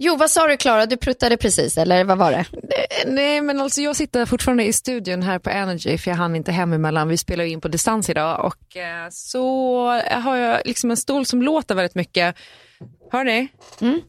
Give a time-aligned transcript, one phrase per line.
[0.00, 0.86] Jo, vad sa du Klara?
[0.86, 2.44] Du pruttade precis, eller vad var det?
[3.06, 6.52] Nej, men alltså jag sitter fortfarande i studion här på Energy för jag hann inte
[6.52, 7.08] hem emellan.
[7.08, 11.42] Vi spelar in på distans idag och eh, så har jag liksom en stol som
[11.42, 12.36] låter väldigt mycket.
[13.12, 13.48] Hör ni?
[13.80, 14.00] Mm.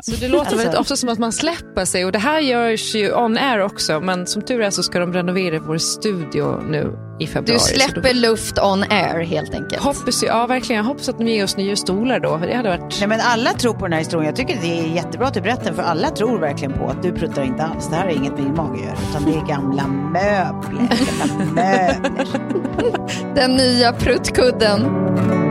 [0.00, 0.56] Så det låter alltså.
[0.56, 4.00] väldigt ofta som att man släpper sig och det här görs ju on air också
[4.00, 7.58] men som tur är så ska de renovera vår studio nu i februari.
[7.58, 8.20] Du släpper då...
[8.20, 9.82] luft on air helt enkelt.
[9.82, 12.36] Hoppas, ja verkligen, jag hoppas att de ger oss nya stolar då.
[12.36, 12.96] Det hade varit...
[13.00, 14.26] Nej men alla tror på den här historien.
[14.26, 17.12] Jag tycker det är jättebra att du berättar för alla tror verkligen på att du
[17.12, 17.88] pruttar inte alls.
[17.88, 20.88] Det här har inget med din mage att göra utan det är gamla möbler.
[21.18, 23.34] Gamla möbler.
[23.34, 25.45] den nya pruttkudden.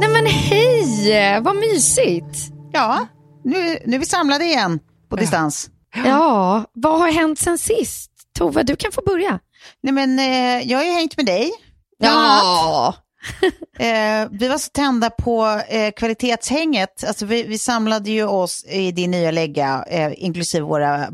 [0.00, 2.36] Nej men hej, vad mysigt.
[2.72, 3.06] Ja,
[3.44, 5.70] nu, nu är vi samlade igen på distans.
[5.94, 6.02] Ja.
[6.06, 8.10] ja, vad har hänt sen sist?
[8.38, 9.38] Tove, du kan få börja.
[9.82, 11.52] Nej men eh, jag har ju hängt med dig.
[11.98, 12.94] Ja.
[13.78, 17.04] eh, vi var så tända på eh, kvalitetshänget.
[17.06, 21.10] Alltså vi, vi, samlade ju oss i din nya lägga, eh, inklusive våra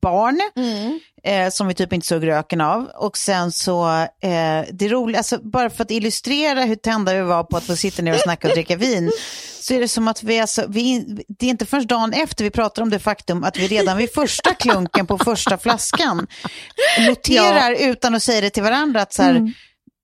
[0.00, 0.40] barn.
[0.56, 1.00] Mm.
[1.24, 2.90] Eh, som vi typ inte såg röken av.
[2.94, 3.88] Och sen så,
[4.22, 7.76] eh, det roliga, alltså, bara för att illustrera hur tända vi var på att få
[7.76, 9.10] sitta ner och snacka och dricka vin,
[9.60, 12.50] så är det som att vi, alltså, vi, det är inte först dagen efter vi
[12.50, 16.26] pratar om det faktum att vi redan vid första klunken på första flaskan
[17.08, 17.90] noterar ja.
[17.90, 19.52] utan att säga det till varandra att så här, mm.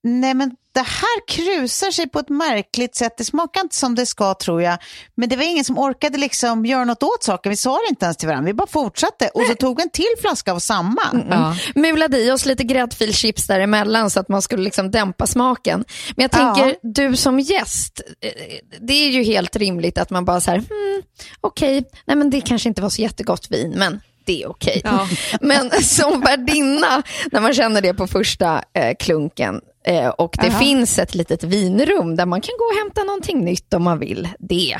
[0.03, 3.17] nej men det här krusar sig på ett märkligt sätt.
[3.17, 4.79] Det smakar inte som det ska tror jag.
[5.15, 7.51] Men det var ingen som orkade liksom göra något åt saken.
[7.51, 8.47] Vi sa det inte ens till varandra.
[8.47, 11.03] Vi bara fortsatte och så tog en till flaska av samma.
[11.13, 11.27] Mm.
[11.31, 11.57] Ja.
[11.75, 15.85] Mulade i oss lite gräddfilchips däremellan så att man skulle liksom dämpa smaken.
[16.17, 16.75] Men jag tänker, ja.
[16.83, 18.33] du som gäst, eh,
[18.81, 21.03] det är ju helt rimligt att man bara så här, hmm,
[21.41, 21.91] okej, okay.
[22.05, 24.83] nej men det kanske inte var så jättegott vin, men det är okej.
[24.85, 24.93] Okay.
[24.93, 25.09] Ja.
[25.41, 27.03] Men som värdinna,
[27.33, 30.59] när man känner det på första eh, klunken eh, och det Aha.
[30.59, 34.29] finns ett litet vinrum där man kan gå och hämta någonting nytt om man vill
[34.39, 34.79] det.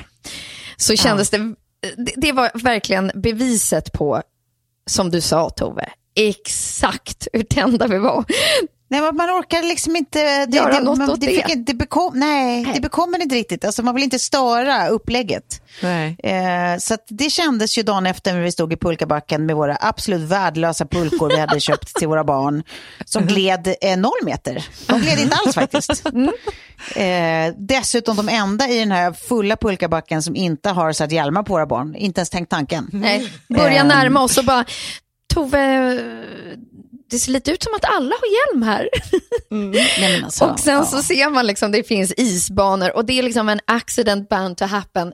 [0.77, 1.39] Så kändes ja.
[1.97, 4.23] det, det var verkligen beviset på,
[4.87, 8.25] som du sa Tove, exakt hur tända vi var.
[8.91, 10.47] Nej, man orkar liksom inte...
[10.47, 11.27] Det, Göra det, något man, åt det.
[11.27, 13.65] Fick, det bekom, nej, nej, det bekommer inte riktigt.
[13.65, 15.63] Alltså, man vill inte störa upplägget.
[16.19, 20.31] Eh, så det kändes ju dagen efter när vi stod i pulkabacken med våra absolut
[20.31, 22.63] värdelösa pulkor vi hade köpt till våra barn.
[23.05, 24.67] Som gled eh, noll meter.
[24.87, 26.03] De gled inte alls faktiskt.
[26.19, 27.49] Mm.
[27.49, 31.53] Eh, dessutom de enda i den här fulla pulkabacken som inte har satt hjälmar på
[31.53, 31.95] våra barn.
[31.95, 32.91] Inte ens tänkt tanken.
[32.93, 34.65] Nej, börja närma oss och bara
[35.35, 35.99] Tove,
[37.11, 38.89] det ser lite ut som att alla har hjälm här.
[39.51, 39.71] Mm.
[39.71, 40.85] Nej, alltså, och sen ja.
[40.85, 44.65] så ser man liksom det finns isbanor och det är liksom en accident bound to
[44.65, 45.13] happen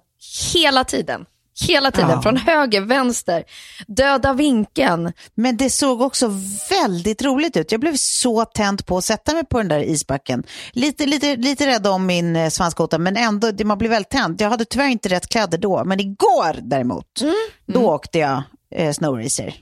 [0.52, 1.24] hela tiden.
[1.60, 2.22] Hela tiden, ja.
[2.22, 3.44] från höger, vänster,
[3.86, 5.12] döda vinkeln.
[5.34, 6.30] Men det såg också
[6.70, 7.72] väldigt roligt ut.
[7.72, 10.44] Jag blev så tänd på att sätta mig på den där isbacken.
[10.72, 14.40] Lite, lite, lite rädd om min eh, svanskota, men ändå, man blir väldigt tänd.
[14.40, 17.34] Jag hade tyvärr inte rätt kläder då, men igår däremot, mm.
[17.66, 17.90] då mm.
[17.90, 18.42] åkte jag
[18.74, 19.54] eh, snowracer.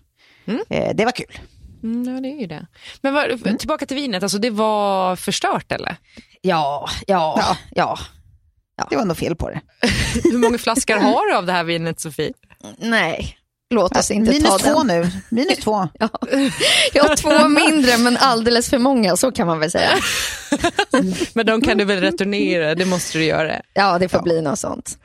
[0.47, 0.61] Mm.
[0.71, 1.39] Eh, det var kul.
[1.83, 2.67] Mm, ja, det är ju det.
[3.01, 3.59] Men var, mm.
[3.59, 5.97] tillbaka till vinet, alltså det var förstört eller?
[6.41, 7.57] Ja, ja, ja.
[7.71, 7.99] ja.
[8.77, 8.87] ja.
[8.91, 9.61] Det var nog fel på det.
[10.25, 12.33] Hur många flaskor har du av det här vinet, Sofie?
[12.79, 13.37] Nej,
[13.75, 14.75] låt oss inte minus ta den.
[14.75, 15.11] Två nu.
[15.31, 15.89] Minus två.
[15.99, 16.09] ja.
[16.93, 19.91] Jag har två mindre, men alldeles för många, så kan man väl säga.
[21.35, 23.61] men de kan du väl returnera, det måste du göra.
[23.75, 24.25] Ja, det får ja.
[24.25, 24.99] bli något sånt.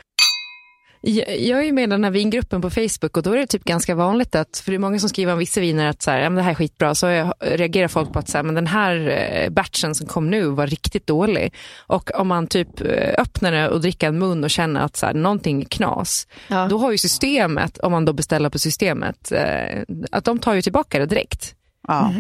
[1.08, 3.96] Jag, är med i den här vingruppen på Facebook och då är det typ ganska
[3.96, 6.30] vanligt att, för det är många som skriver om vissa viner att så här, ja,
[6.30, 8.68] men det här är skitbra, så jag, reagerar folk på att så här, men den
[8.68, 11.54] här eh, batchen som kom nu var riktigt dålig.
[11.78, 15.06] Och om man typ eh, öppnar det och dricker en mun och känner att så
[15.06, 16.68] här, någonting är knas, Ja.
[16.70, 19.82] då har ju systemet, om man då beställer på systemet, eh,
[20.12, 21.57] att de tar ju tillbaka det direkt.
[21.88, 22.14] Ja.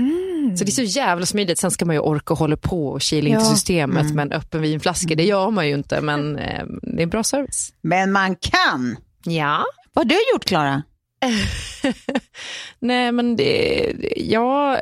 [0.57, 1.59] Så det är så jävla smidigt.
[1.59, 3.51] Sen ska man ju orka hålla på och kila in till Ja.
[3.55, 5.15] systemet med en öppen vinflaska.
[5.15, 7.73] Det gör man ju inte, men eh, det är bra service.
[7.81, 8.97] Men man kan.
[9.25, 9.63] Ja.
[9.93, 10.83] Vad har du gjort, Klara?
[12.79, 14.79] Nej, men det, ja,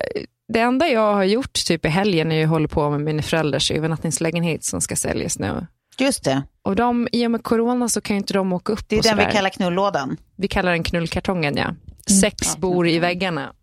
[0.54, 3.72] det enda jag har gjort typ i helgen är att hålla på med min föräldrars
[3.72, 5.68] övernattningslägenhet som ska säljas nu.
[6.00, 8.90] Just det, Och de, i och med corona så kan ju inte de åka upp
[8.90, 10.18] det är den vi kallar knullådan.
[10.38, 11.76] vi kallar den knullkartongen, ja.
[12.22, 13.54] Sex bor i väggarna.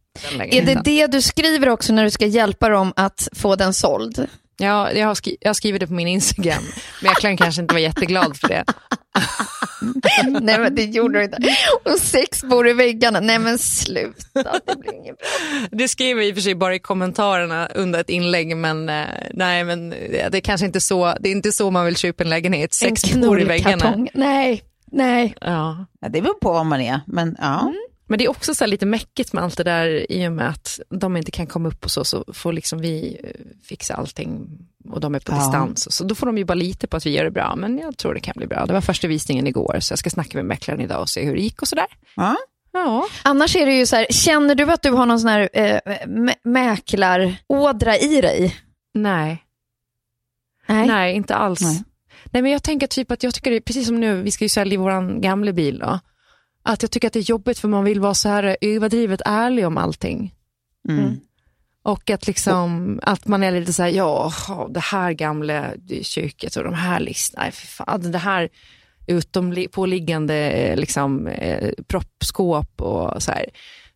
[0.40, 4.26] Är det det du skriver också när du ska hjälpa dem att få den såld?
[4.56, 6.62] Ja, jag har, skri- jag har skrivit det på min Instagram,
[7.02, 8.64] men jag kan kanske inte vara jätteglad för det.
[10.40, 11.38] Nej men det gjorde du inte.
[11.84, 13.20] Och sex bor i väggarna.
[13.20, 15.26] Nej men sluta, det blir inget bra.
[15.70, 19.04] Det skrev jag i och för sig bara i kommentarerna under ett inlägg, men eh,
[19.34, 22.30] nej, men det är kanske inte så, det är inte så man vill köpa en
[22.30, 22.74] lägenhet.
[22.74, 24.06] Sex bor i väggarna.
[24.14, 24.62] Nej,
[24.92, 25.34] nej.
[25.40, 25.86] Ja.
[26.00, 27.72] Ja, det beror på vad man är, men ja.
[28.06, 30.48] Men det är också så här lite mäckigt med allt det där i och med
[30.48, 33.30] att de inte kan komma upp och så, så får liksom vi eh,
[33.64, 34.48] fixa allting
[34.90, 35.36] och de är på Ja.
[35.38, 35.92] distans.
[35.96, 37.96] Så då får de ju bara lita på att vi gör det bra, men jag
[37.96, 38.66] tror det kan bli bra.
[38.66, 41.34] Det var första visningen igår, så jag ska snacka med mäklaren idag och se hur
[41.34, 41.86] det gick och sådär.
[42.16, 42.36] ja.
[42.74, 43.08] Ja.
[43.24, 45.78] Annars är det ju så här, känner du att du har någon sån här eh,
[46.06, 48.56] mä- mäklarådra i dig?
[48.94, 49.44] Nej.
[50.66, 50.86] Nej.
[50.86, 51.60] Nej, inte alls.
[51.60, 51.82] Nej.
[52.30, 52.42] Nej.
[52.42, 54.78] men jag tänker typ att jag tycker det precis som nu, vi ska ju sälja
[54.78, 55.98] vår gamla bil då.
[56.62, 59.66] Att jag tycker att det är jobbigt för man vill vara så här överdrivet ärlig
[59.66, 60.34] om allting.
[60.88, 61.20] Mm.
[61.82, 64.32] Och att liksom, att man är lite så här, ja,
[64.70, 65.70] det här gamla
[66.02, 68.48] köket och de här listorna, nej fy fan, det här
[69.06, 73.46] utompåliggande eh, liksom, eh, proppskåp och så här.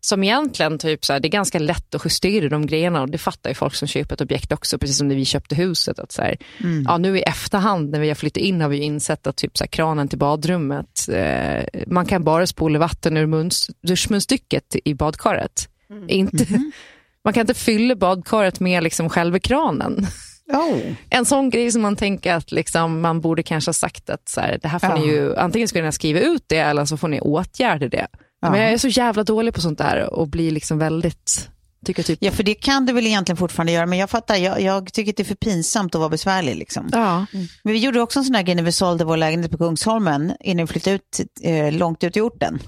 [0.07, 3.19] Som egentligen, typ så här, det är ganska lätt att justera de grejerna och det
[3.19, 5.99] fattar ju folk som köper ett objekt också, precis som när vi köpte huset.
[5.99, 6.37] Att så här,
[6.85, 9.65] ja, nu i efterhand när vi har flyttat in har vi insett att typ så
[9.65, 15.69] här, kranen till badrummet, eh, man kan bara spola vatten ur muns, duschmunstycket i badkaret.
[16.09, 16.47] Inte,
[17.25, 20.07] Man kan inte fylla badkaret med liksom själva kranen.
[20.53, 20.79] Oh.
[21.11, 24.41] En sån grej som man tänker att liksom, man borde kanske ha sagt att så
[24.41, 24.97] här, det här får Ja.
[24.97, 28.07] ni ju, antingen ska ni skriva ut det eller så får ni åtgärda det.
[28.51, 31.51] Men jag är så jävla dålig på sånt där och blir liksom väldigt,
[31.85, 34.61] tycker typ, Ja, för det kan du väl egentligen fortfarande göra, men jag fattar, jag,
[34.61, 36.57] jag tycker att det är för pinsamt att vara besvärlig.
[36.57, 36.89] Liksom.
[36.93, 37.27] ja.
[37.63, 40.33] Men vi gjorde också en sån här grej när vi sålde vår lägenhet på Kungsholmen
[40.41, 42.59] innan vi flyttade ut, eh, långt ut i orten.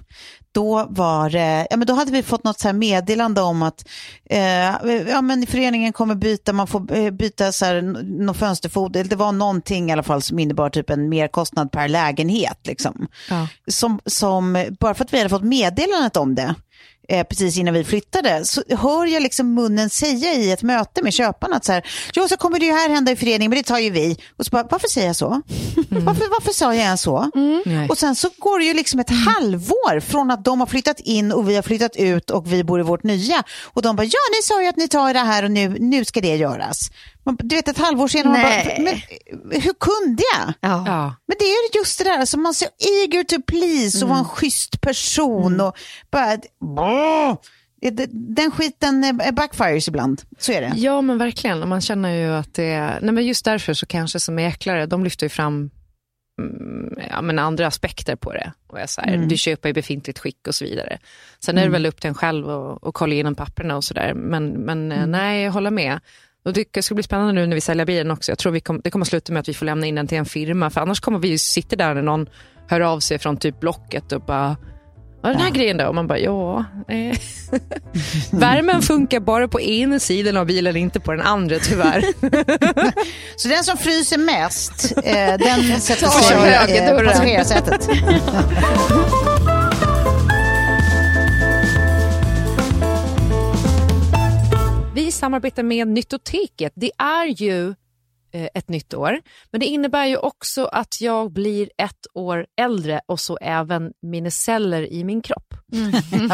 [0.52, 3.88] Då, var, eh, ja, men då hade vi fått något så här meddelande om att
[4.30, 4.40] eh,
[5.08, 7.82] ja, men föreningen kommer byta, man får eh, byta så här,
[8.22, 8.96] någon fönsterfod.
[8.96, 12.58] eller Det var någonting i alla fall som innebar typ en merkostnad per lägenhet.
[12.66, 13.06] Liksom.
[13.30, 13.48] Ja.
[13.66, 16.54] Som, som, bara för att vi hade fått meddelandet om det
[17.08, 21.12] eh, precis innan vi flyttade, så hör jag liksom munnen säga i ett möte med
[21.12, 23.62] köparna att så här, jo så kommer det ju här hända i föreningen, men det
[23.62, 24.16] tar ju vi.
[24.36, 25.42] Och så bara, varför säger jag så?
[25.88, 27.30] Varför, varför sa jag ens så?
[27.64, 27.88] Nej.
[27.88, 31.32] Och sen så går det ju liksom ett halvår från att de har flyttat in
[31.32, 33.42] och vi har flyttat ut och vi bor i vårt nya.
[33.64, 36.04] Och de bara, ja ni sa ju att ni tar det här och nu, nu
[36.04, 36.90] ska det göras.
[37.36, 40.54] Du vet ett halvår senare, man bara, men hur kunde jag?
[40.60, 40.84] Ja.
[40.86, 41.14] Ja.
[41.26, 44.18] Men det är ju just det där, alltså man ser eager to please och vara
[44.18, 45.78] en schysst person och
[46.10, 46.38] bara,
[48.12, 50.72] den skiten eh, backfires ibland, så är det.
[50.76, 53.86] ja men verkligen, och man känner ju att det är, nej men just därför så
[53.86, 55.70] kanske som mäklare, de lyfter ju fram
[56.40, 58.52] mm, ja, men andra aspekter på det.
[58.66, 60.98] Och är så här, Du köper i befintligt skick och så vidare.
[61.40, 64.14] Sen är det väl upp till en själv att kolla igenom papperna och sådär.
[64.14, 66.00] Men, men eh, nej, jag håller med.
[66.48, 68.30] Och det ska bli spännande nu när vi säljer bilen också.
[68.30, 70.18] Jag tror vi kom, det kommer sluta med att vi får lämna in den till
[70.18, 70.70] en firma.
[70.70, 72.26] För annars kommer vi ju sitta där när någon
[72.68, 74.56] hör av sig från typ Blocket och bara
[75.22, 75.86] Ja, den här grejen då?
[75.86, 76.64] Och man bara, ja.
[76.88, 77.18] Eh.
[78.38, 82.04] Värmen funkar bara på ena sidan av bilen, inte på den andra tyvärr.
[83.36, 87.88] Så den som fryser mest, eh, den sätter sig i eh, passagerarsätet.
[95.18, 96.72] samarbetar med Nyttoteket.
[96.76, 97.74] Det är ju
[98.32, 99.20] eh, ett nytt år,
[99.50, 104.30] men det innebär ju också att jag blir ett år äldre och så även mina
[104.30, 105.54] celler i min kropp.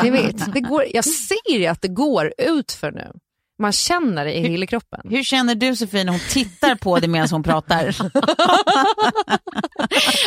[0.03, 3.13] Ni vet, det går, jag ser ju att det går ut för nu.
[3.59, 5.01] Man känner det i hela kroppen.
[5.05, 7.89] Hur känner du Sofie när hon tittar på dig medan hon pratar?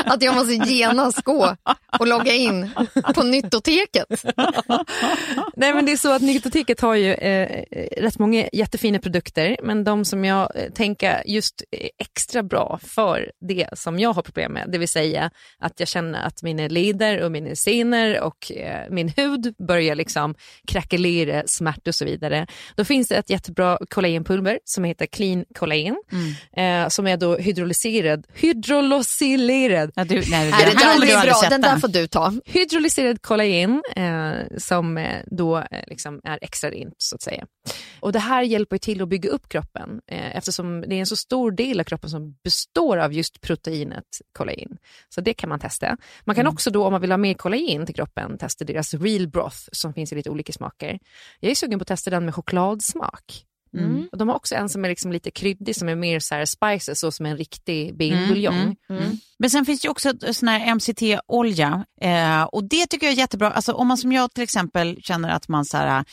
[0.06, 1.56] Att jag måste genast gå
[2.00, 2.70] och logga in
[3.16, 4.08] på Nyttoteket.
[5.56, 7.64] Nej men det är så att Nyttoteket har ju eh,
[7.98, 11.64] rätt många jättefina produkter men de som jag eh, tänker just
[12.00, 16.22] extra bra för det som jag har problem med, det vill säga att jag känner
[16.22, 20.36] att mina leder och mina senor och eh, min hud börjar liksom
[20.68, 22.48] krackelera, smärta och så vidare.
[22.76, 26.84] Då finns det ett jättebra kollagenpulver som heter Clean Collagen mm.
[26.84, 29.92] eh, som är då hydrolyserad, hydrolyserad.
[29.96, 32.34] Ja, du, nej, Nej, det, där är bra, den där får du ta.
[32.46, 37.46] Hydrolyserad kollagen eh, som eh, då eh, liksom är extra rent så att säga.
[38.00, 41.16] Och det här hjälper till att bygga upp kroppen eh, eftersom det är en så
[41.16, 44.78] stor del av kroppen som består av just proteinet kollagen.
[45.10, 45.98] Så det kan man testa.
[46.26, 46.54] Man kan mm.
[46.54, 49.94] också då om man vill ha mer kollagen till kroppen testa deras real broth som
[49.94, 51.00] finns i lite olika smaker.
[51.40, 53.07] Jag är sugen på att testa den med chokladsmak.
[53.78, 54.10] Mm.
[54.12, 56.46] Och de har också en som är liksom lite kryddig som är mer så här
[56.46, 58.02] spices, så som en riktig.
[58.02, 63.06] Mm, mm, mm, Men sen finns det också sån här MCT-olja eh, och det tycker
[63.06, 63.52] jag är jättebra.
[63.52, 66.06] Alltså, om man som jag till exempel känner att man så här,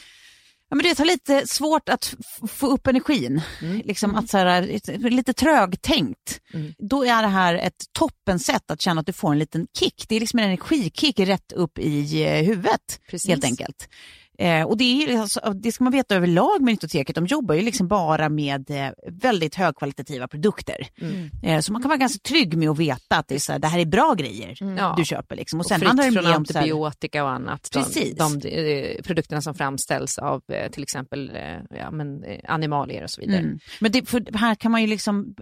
[0.68, 2.14] Ja, men det är lite svårt att
[2.48, 3.82] få upp energin, mm.
[3.84, 6.40] liksom att så här, lite trögtänkt.
[6.54, 6.74] Mm.
[6.78, 10.04] Då är det här ett toppensätt att känna att du får en liten kick.
[10.08, 13.28] Det är liksom en energikick rätt upp i eh, huvudet Precis.
[13.28, 13.88] helt enkelt.
[14.38, 17.62] Eh, och det, är, alltså, det ska man veta överlag med Nyttoteket, de jobbar ju
[17.62, 20.88] liksom bara med eh, väldigt högkvalitativa produkter.
[21.00, 21.30] Mm.
[21.42, 23.58] Eh, så man kan vara ganska trygg med att veta att det, är så här,
[23.58, 24.94] det här är bra grejer mm.
[24.96, 25.36] du köper.
[25.36, 25.60] Liksom.
[25.60, 27.68] Och, sen och fritt från antibiotika och annat.
[27.72, 28.16] Precis.
[28.16, 33.10] De, de, eh, produkterna som framställs av eh, till exempel eh, ja, men, animalier och
[33.10, 33.38] så vidare.
[33.38, 33.58] Mm.
[33.80, 35.34] Men det, här kan man ju liksom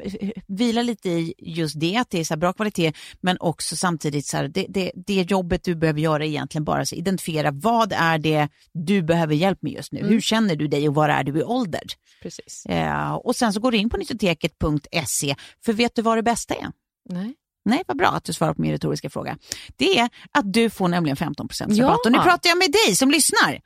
[0.47, 4.37] vila lite i just det, att det är så bra kvalitet, men också samtidigt så
[4.37, 8.49] här, det, det, det jobbet du behöver göra egentligen bara så identifiera vad är det
[8.87, 10.01] du behöver hjälp med just nu.
[10.01, 10.13] Mm.
[10.13, 11.83] Hur känner du dig och var är du i ålder?
[12.23, 12.67] Precis.
[12.67, 15.35] Eh, och sen så går du in på nyttoteket.se,
[15.65, 16.73] för vet du vad det bästa är?
[17.09, 17.35] Nej.
[17.65, 19.39] Nej, vad bra att du svarar på min retoriska fråga.
[19.77, 21.77] Det är att du får nämligen 15 rabatt.
[21.77, 21.99] Ja.
[22.05, 23.61] Och nu pratar jag med dig som lyssnar.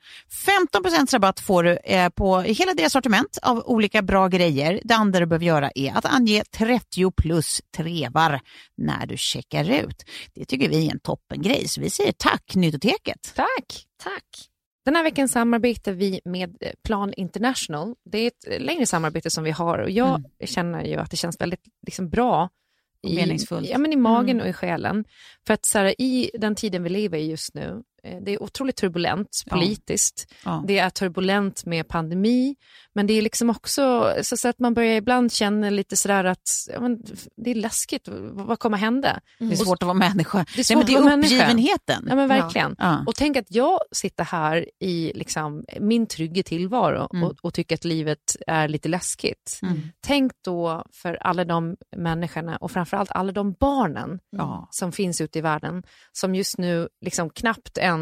[0.46, 4.80] 15 rabatt får du eh, på hela deras sortiment av olika bra grejer.
[4.84, 8.40] Det andra du behöver göra är att ange 30 plus trevar
[8.76, 10.04] när du checkar ut.
[10.34, 13.32] Det tycker vi är en toppengrej, så vi säger tack Nyttoteket.
[13.34, 13.86] Tack.
[14.02, 14.50] Tack.
[14.86, 17.94] Den här veckan samarbetar vi med eh, Plan International.
[18.04, 20.30] Det är ett längre samarbete som vi har och jag mm.
[20.44, 22.48] känner ju att det känns väldigt liksom, bra
[23.02, 23.68] i, meningsfullt.
[23.68, 24.42] Ja, men i magen mm.
[24.42, 25.04] och i själen.
[25.46, 27.80] För att så här, i den tiden vi lever i just nu, eh,
[28.22, 30.26] det är otroligt turbulent politiskt.
[30.28, 30.50] Ja.
[30.50, 30.64] Ja.
[30.66, 32.56] Det är turbulent med pandemi,
[32.94, 36.80] men det är liksom också så att man börjar ibland känna lite sådär att ja,
[36.80, 37.02] men,
[37.36, 39.20] det är läskigt, vad kommer hända?
[39.40, 39.50] Mm.
[39.50, 40.46] Det är svårt att vara människa.
[40.54, 42.06] Det är, svårt Nej, men det är uppgivenheten.
[42.08, 42.74] Ja, men verkligen.
[42.78, 43.04] Ja.
[43.06, 47.24] Och tänk att jag sitter här i liksom, min trygga tillvaro mm.
[47.24, 49.58] och, och, tycker att livet är lite läskigt.
[49.62, 49.80] Mm.
[50.00, 54.18] Tänk då för alla de människorna och framförallt alla de barnen
[54.70, 55.82] som finns ute i världen
[56.12, 57.95] som just nu liksom knappt ens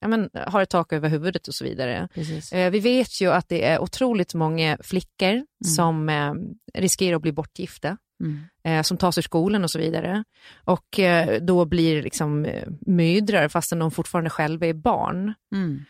[0.00, 2.08] ja, men, har ett tak över huvudet och så vidare.
[2.52, 5.46] Eh, vi vet ju att det är otroligt många flickor mm.
[5.76, 6.34] som eh,
[6.74, 7.96] riskerar att bli bortgifta.
[8.20, 8.44] Mm.
[8.64, 10.24] Eh, som tas ur skolan och så vidare.
[10.64, 15.34] Och eh, då blir liksom eh, mödrar fastän de fortfarande själva är barn.
[15.52, 15.84] Mm.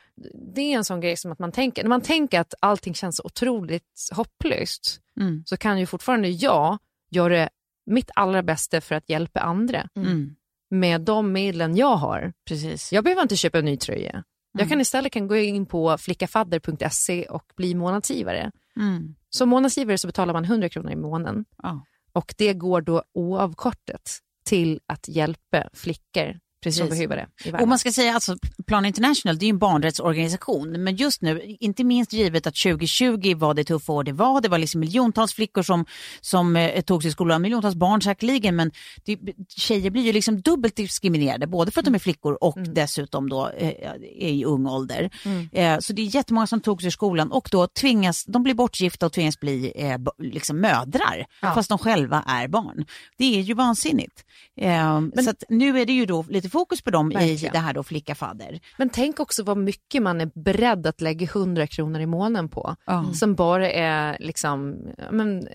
[0.54, 3.20] Det är en sån grej som att man tänker, när man tänker att allting känns
[3.24, 5.42] otroligt hopplöst mm.
[5.46, 6.78] så kan ju fortfarande jag
[7.10, 7.48] göra
[7.86, 10.35] mitt allra bästa för att hjälpa andra mm.
[10.70, 12.32] Med de medlen jag har.
[12.48, 12.92] Precis.
[12.92, 14.24] Jag behöver inte köpa en ny tröja.
[14.52, 14.80] Jag kan mm.
[14.80, 18.50] istället kan gå in på flickafadder.se och bli månadsgivare.
[18.80, 19.14] Mm.
[19.30, 21.44] Som månadsgivare så betalar man 100 kronor i månaden.
[21.62, 21.78] Oh.
[22.12, 26.78] Och det går då oavkortat till att hjälpa flickor Precis.
[26.78, 27.52] som behöver det.
[27.62, 28.36] Och man ska säga alltså
[28.66, 33.34] Plan International, det är ju en barnrättsorganisation, men just nu, inte minst givet att 2020
[33.36, 35.84] var det tuffa år det var, det var liksom miljontals flickor som,
[36.20, 38.70] som eh, togs i skolan, miljontals barn säkerligen, men
[39.04, 42.74] det, tjejer blir ju liksom dubbelt diskriminerade, både för att de är flickor och mm.
[42.74, 45.10] dessutom då eh, är i ung ålder.
[45.24, 45.48] Mm.
[45.52, 49.06] Eh, så det är jättemånga som togs ur skolan och då tvingas, de blir bortgifta
[49.06, 51.54] och tvingas bli eh, liksom mödrar, ja.
[51.54, 52.84] fast de själva är barn.
[53.18, 54.24] Det är ju vansinnigt.
[54.60, 57.36] Eh, men, så nu är det ju då lite fokus på dem Verkligen.
[57.36, 58.60] i det här då Flicka fadder.
[58.76, 62.76] Men tänk också vad mycket man är beredd att lägga 100 kronor i månaden på.
[62.86, 63.14] Mm.
[63.14, 64.76] Som bara är liksom,
[65.10, 65.48] men,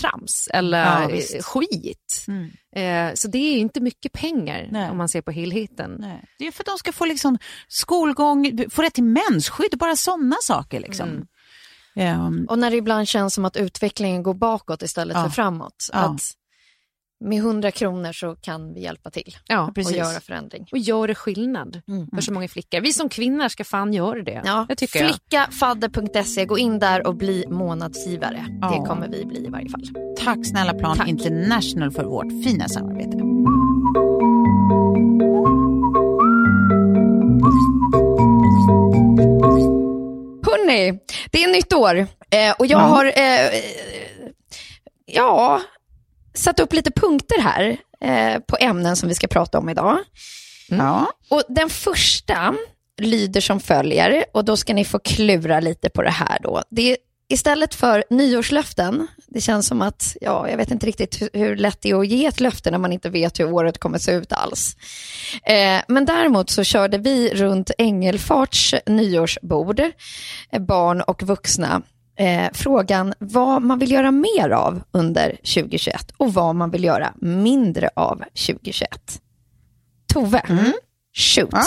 [0.00, 2.24] trams eller ja, skit.
[2.28, 2.50] Mm.
[2.76, 4.90] Eh, så det är inte mycket pengar Nej.
[4.90, 5.96] om man ser på helheten.
[5.98, 6.24] Nej.
[6.38, 7.38] Det är för att de ska få liksom
[7.68, 10.80] skolgång, få rätt till mensskydd, bara sådana saker.
[10.80, 11.08] Liksom.
[11.08, 11.26] Mm.
[11.96, 15.22] Um, och när det ibland känns som att utvecklingen går bakåt istället ja.
[15.24, 15.90] för framåt.
[15.92, 15.98] Ja.
[15.98, 16.20] Att
[17.20, 20.68] med 100 kronor så kan vi hjälpa till ja, och göra förändring.
[20.72, 22.10] Och göra skillnad mm, mm.
[22.14, 22.80] för så många flickor.
[22.80, 24.42] Vi som kvinnor ska fan göra det.
[24.44, 24.66] Ja.
[24.68, 28.46] det Flickafadder.se, gå in där och bli månadsgivare.
[28.60, 28.70] Ja.
[28.70, 29.88] Det kommer vi bli i varje fall.
[30.24, 31.08] Tack snälla Plan Tack.
[31.08, 33.16] International för vårt fina samarbete.
[40.46, 41.96] Hörni, det är nytt år
[42.30, 43.04] eh, och jag har...
[43.04, 43.62] Eh, eh
[45.06, 45.60] ja,
[46.36, 49.98] satt upp lite punkter här eh, på ämnen som vi ska prata om idag.
[50.68, 51.12] Ja.
[51.28, 52.54] Och Den första
[52.98, 56.62] lyder som följer och då ska ni få klura lite på det här då.
[56.70, 56.96] Det är
[57.28, 61.80] istället för nyårslöften, det känns som att, ja, jag vet inte riktigt hur, hur lätt
[61.80, 64.32] det är att ge ett löfte när man inte vet hur året kommer se ut
[64.32, 64.76] alls.
[65.42, 69.80] Eh, men däremot så körde vi runt Ängelfarts nyårsbord,
[70.50, 71.82] eh, barn och vuxna,
[72.16, 77.12] eh, frågan vad man vill göra mer av under 2021 och vad man vill göra
[77.16, 78.88] mindre av 2021.
[80.12, 80.42] Tove,
[81.16, 81.48] shoot.
[81.52, 81.62] Ja.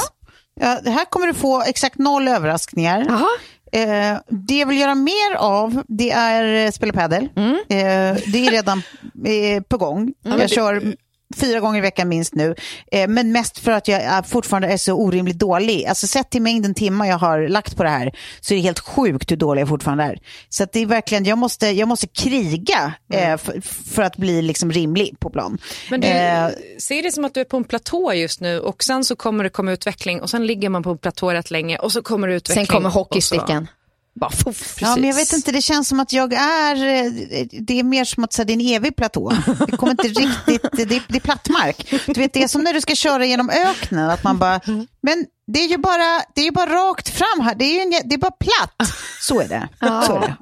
[0.61, 3.05] Ja, det här kommer du få exakt noll överraskningar.
[3.07, 3.27] Jaha.
[3.71, 7.29] Eh, det jag vill göra mer av, det är eh, spela padel.
[7.35, 7.53] Mm.
[7.53, 8.81] Eh, det är redan
[9.25, 10.13] eh, på gång.
[10.23, 10.95] jag kör
[11.35, 12.55] fyra gånger i veckan minst nu.
[12.91, 15.85] Eh, men mest för att jag är fortfarande är så orimligt dålig.
[15.85, 18.79] Alltså sett till mängden timmar jag har lagt på det här så är det helt
[18.79, 20.19] sjukt hur dålig jag fortfarande är.
[20.49, 23.61] Så att det är verkligen, jag måste, jag måste kriga eh, för,
[23.93, 25.57] för att bli liksom rimlig på plan.
[25.89, 28.83] Men du, Eh, ser det som att du är på en platå just nu och
[28.83, 31.77] sen så kommer det komma utveckling och sen ligger man på en platå rätt länge
[31.77, 32.65] och så kommer det utveckling.
[32.65, 33.67] Sen kommer hockeysticken.
[34.15, 34.77] Bara fuff.
[34.81, 37.11] Ja, men jag vet inte, det känns som att jag är, eh,
[37.51, 39.33] det är mer som att säga, det är en evig platå.
[39.67, 41.93] Det kommer inte riktigt, det är, det är plattmark.
[42.05, 44.61] Du vet, det är som när du ska köra genom öknen, att man bara,
[45.01, 47.81] men det är ju bara, det är ju bara rakt fram här, det är, ju
[47.81, 48.89] en, det är bara platt.
[49.21, 49.69] Så är det.
[49.79, 50.35] Så är det.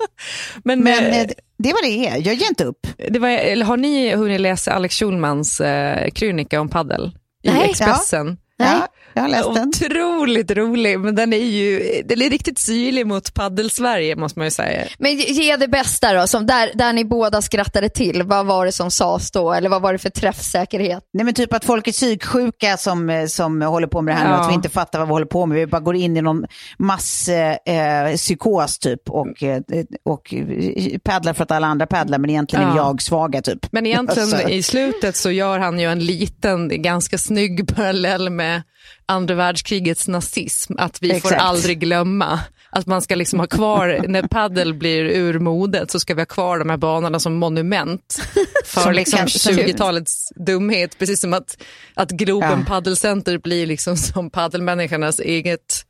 [0.64, 2.88] Men, Men eh, eh, det vad det är, jag ger inte upp.
[3.10, 7.12] det var, eller har ni hunnit läsa Alex Schulmans eh, krönika om paddel
[7.44, 7.70] i Nej.
[7.70, 8.38] Expressen?
[8.58, 9.68] Ja, jag har läst den.
[9.70, 14.52] Otroligt rolig, men den är ju den är riktigt syrlig mot paddel-Sverige måste man ju
[14.52, 14.86] säga.
[15.00, 18.24] Men ge- det bästa då, som där, där ni båda skrattade till.
[18.24, 19.54] Vad var det som sades då?
[19.54, 21.04] Eller vad var det för träffsäkerhet?
[21.14, 24.26] Nej men typ att folk är psyksjuka som, eh, som håller på med det här
[24.30, 24.40] nu, Ja.
[24.42, 25.56] att vi inte fattar vad vi håller på med.
[25.58, 26.46] Vi bara går in i någon
[26.80, 29.62] masspsykos eh, psykos typ och, eh,
[30.06, 32.76] och eh, paddlar för att alla andra paddlar men egentligen är Ja.
[32.76, 33.60] jag svaga typ.
[33.72, 38.62] Men egentligen i slutet så gör han ju en liten, ganska snygg parallell med
[39.06, 40.74] andra världskrigets nazism.
[40.78, 41.42] Att vi får Exakt.
[41.42, 42.40] aldrig glömma
[42.70, 46.26] att man ska liksom ha kvar, när paddel blir ur modet så ska vi ha
[46.26, 48.22] kvar de här banorna som monument
[48.66, 51.00] för Som liksom kan- som- 20-talets dumhet.
[51.00, 51.58] Precis som att,
[51.94, 52.66] att Globen Ja.
[52.68, 55.84] paddelcenter blir liksom som paddelmänniskornas eget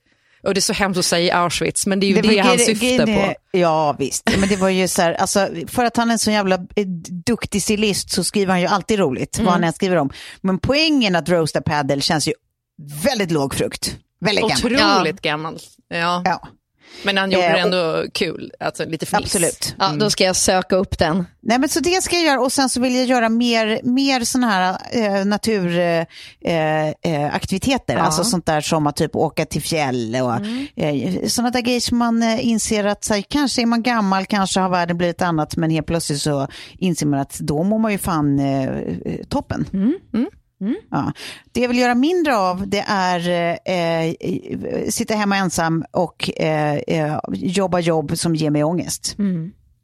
[0.43, 2.60] och det är så hemskt att säga Auschwitz, men det är ju det, var han
[2.60, 3.33] syftar på.
[3.51, 6.31] Ja visst, men det var ju så här, alltså, för att han är en så
[6.31, 6.86] jävla eh,
[7.25, 10.10] duktig stilist så skriver han ju alltid roligt, vad han än skriver om.
[10.41, 12.33] Men poängen att roasta paddle känns ju
[13.03, 13.95] väldigt låg frukt.
[14.19, 14.97] Väldigt gammal.
[14.97, 15.57] Otroligt gammal.
[15.89, 16.21] Ja.
[16.25, 16.47] Ja,
[17.05, 19.21] Men han gjorde Eh, det och- ändå kul, alltså lite fniss.
[19.25, 19.75] absolut.
[19.79, 21.25] Ja, Då ska jag söka upp den.
[21.41, 24.23] Nej, men så det ska jag göra och sen så vill jag göra mer, mer
[24.23, 26.07] sådana här eh, naturaktiviteter.
[27.03, 27.95] Eh, eh, aktiviteter.
[27.97, 30.33] Alltså sånt där som att typ åka till fjäll och
[30.83, 34.25] eh, sådana där grejer som man eh, inser att så här, kanske är man gammal,
[34.25, 37.91] kanske har världen blivit annat men helt plötsligt så inser man att då mår man
[37.91, 39.23] ju fan eh, eh,
[40.59, 40.75] toppen.
[40.91, 41.13] Ja.
[41.51, 43.29] Det jag vill göra mindre av det är
[43.65, 44.13] eh,
[44.89, 49.15] sitta hemma ensam och eh, eh, jobba jobb som ger mig ångest.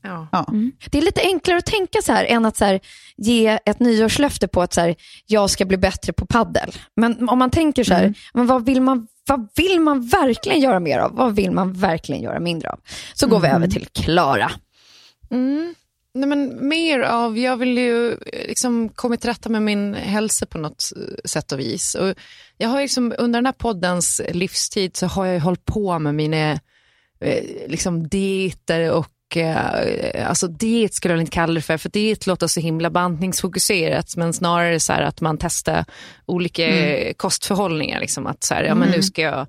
[0.04, 0.28] Ja.
[0.32, 0.46] Ja.
[0.90, 2.80] Det är lite enklare att tänka så här än att så här,
[3.18, 6.72] ge ett nyårslöfte på att så här, jag ska bli bättre på paddel.
[6.96, 10.80] Men om man tänker så här, men vad, vill man, vad vill man verkligen göra
[10.80, 11.16] mer av?
[11.16, 12.80] Vad vill man verkligen göra mindre av?
[13.14, 14.52] Så går vi över till Klara.
[16.16, 20.46] Nej, men mer av, jag vill ju eh, liksom komma till rätta med min hälsa
[20.46, 21.96] på något eh, sätt och vis.
[21.96, 22.16] Och
[22.58, 26.16] jag har liksom, under den här poddens livstid så har jag ju hållit på med
[26.16, 26.52] mina
[27.20, 32.28] eh, liksom dieter och eh, alltså diet skulle jag inte kalla det för, för diet
[32.28, 35.86] låter så himla bantningsfokuserat, men snarare så här att man testar
[36.26, 38.00] olika eh, kostförhållningar.
[38.00, 39.48] Liksom, att så här, ja, men nu ska jag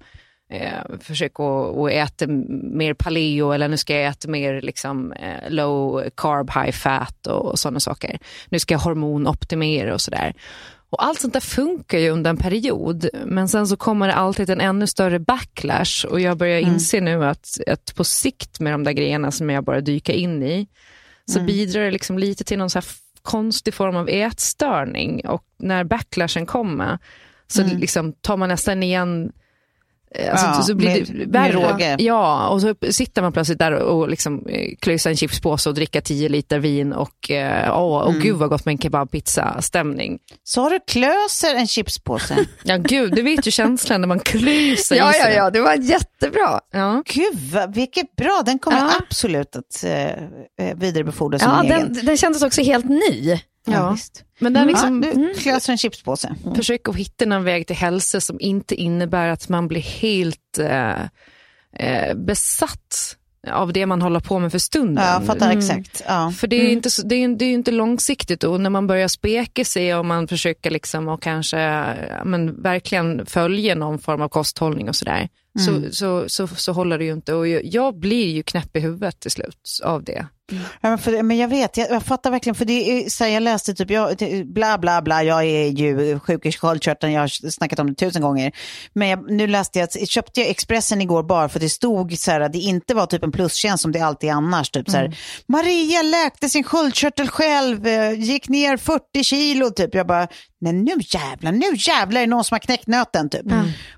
[0.61, 5.51] eh, försöka att att äta mer paleo eller nu ska jag äta mer liksom, eh,
[5.51, 8.19] low carb, high fat och, och sådana saker.
[8.49, 10.35] Nu ska jag hormonoptimera och sådär.
[10.91, 14.51] Och allt sånt där funkar ju under en period, men sen så kommer det alltid
[14.51, 18.85] en ännu större backlash och jag börjar inse nu att, att på sikt med de
[18.85, 20.67] där grejerna som jag bara dyka in i,
[21.27, 22.81] så bidrar det liksom lite till någon så
[23.23, 26.99] konstig form av ätstörning och när backlashen kommer
[27.47, 29.33] så liksom tar man nästan igen
[30.31, 31.53] Alltså, Ja, så, blir med- det värre.
[31.53, 31.97] råge.
[31.99, 36.01] Ja, och så sitter man plötsligt där och liksom eh, klösa en chipspåse och dricka
[36.01, 38.17] 10 liter vin och eh, åh, Mm.
[38.17, 40.19] och gud vad gott med en kebabpizza-stämning.
[40.45, 42.37] Så du klöser en chipspåse?
[42.65, 46.61] Ja, gud, du vet ju känslan när man klöser Ja, ja, ja, det var jättebra.
[46.73, 47.03] ja.
[47.07, 48.43] Gud, vad- vilket bra.
[48.47, 48.93] Den kommer Ja.
[49.09, 50.05] absolut att eh,
[50.69, 53.39] eh, vidarebefordra som Ja, den, den kändes också helt ny.
[53.67, 53.91] Ja.
[53.91, 54.25] visst.
[54.39, 56.35] Men den liksom, ja, du klöser en chipspåse.
[56.57, 61.03] försök att hitta någon väg till hälsa som inte innebär att man blir helt eh,
[61.77, 63.17] eh, besatt
[63.51, 65.05] av det man håller på med för stunden.
[65.05, 66.03] Ja, fattar exakt.
[66.07, 66.33] Ja.
[66.37, 68.87] För det är, inte, så- det, är, det är ju inte långsiktigt och när man
[68.87, 71.57] börjar speka sig och man försöker liksom och kanske
[72.25, 77.05] men, verkligen följa någon form av kosthållning och sådär, så, så, så, så håller det
[77.05, 77.35] ju inte.
[77.35, 80.27] Och jag, jag blir ju knäpp i huvudet till slut av det.
[80.81, 83.31] Ja, men, för, men jag vet, jag, jag fattar verkligen, för det är, så här,
[83.31, 87.51] jag läste typ, jag, bla bla bla, jag är ju sjuk i sköldkörteln, jag har
[87.51, 88.53] snackat om det tusen gånger.
[88.93, 92.41] Men jag, nu läste jag, köpte jag Expressen igår bara för det stod så här,
[92.41, 94.71] att det inte var typ en plustjänst som det alltid är annars.
[94.71, 99.95] Typ så här, Maria läkte sin sköldkörtel själv, eh, gick ner 40 kilo typ.
[99.95, 100.29] Jag bara,
[100.65, 103.47] nej nu jävlar, nu jävlar är det någon som har knäckt nöten typ.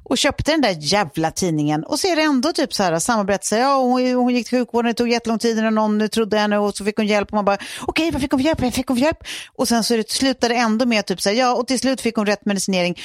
[0.08, 3.58] Och köpte den där jävla tidningen och så är det ändå typ så här, berättelse,
[3.58, 6.76] ja hon, hon gick till sjukvården, det tog jättelång tid innan någon trodde henne och
[6.76, 8.86] så fick hon hjälp och man bara, okej vad fick hon för hjälp, vad fick
[8.86, 9.18] hon för hjälp?
[9.56, 12.16] Och sen så det, slutade ändå med typ så här, ja och till slut fick
[12.16, 12.98] hon rätt medicinering.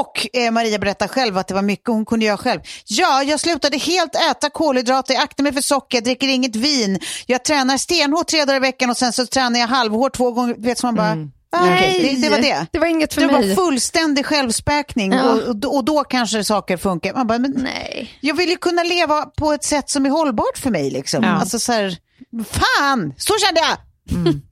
[0.00, 2.60] Och eh, Maria berättar själv att det var mycket hon kunde göra själv.
[2.86, 6.98] Ja, jag slutade helt äta kolhydrater, jag aktar mig för socker, jag dricker inget vin,
[7.26, 10.54] jag tränar stenhårt tre dagar i veckan och sen så tränar jag halvhårt två gånger,
[10.58, 12.66] vet så man bara, ah, okej, det, det var det.
[12.72, 13.54] Det var inget för Det var mig.
[13.56, 15.32] fullständig självspäkning Ja.
[15.32, 17.14] och, och, då- och då kanske saker funkar.
[17.14, 18.18] Man bara, men Nej.
[18.20, 20.90] jag vill ju kunna leva på ett sätt som är hållbart för mig.
[20.90, 21.24] Liksom.
[21.24, 21.30] Ja.
[21.30, 21.96] Alltså så här,
[22.44, 23.76] fan, så kände jag.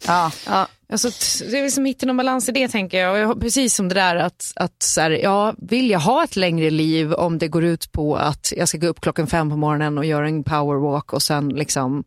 [0.06, 0.30] Ja.
[0.46, 0.68] Ja.
[0.92, 1.08] Alltså,
[1.50, 3.12] det är liksom hitta någon balans i det tänker jag.
[3.12, 6.36] Och jag precis som det där att, att så här, ja, vill jag ha ett
[6.36, 9.56] längre liv om det går ut på att jag ska gå upp klockan fem på
[9.56, 12.04] morgonen och göra en powerwalk och sen liksom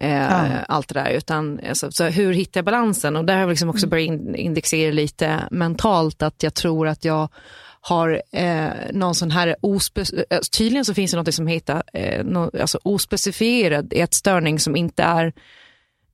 [0.00, 1.10] eh, allt det där.
[1.10, 3.16] Utan, alltså, så hur hittar jag balansen?
[3.16, 7.04] Och där har jag liksom också börjat in, indexera lite mentalt att jag tror att
[7.04, 7.28] jag
[7.82, 12.24] har eh, någon sån här, ospe- eh, tydligen så finns det något som heter eh,
[12.24, 15.32] no, alltså ospecifierad ätstörning som inte är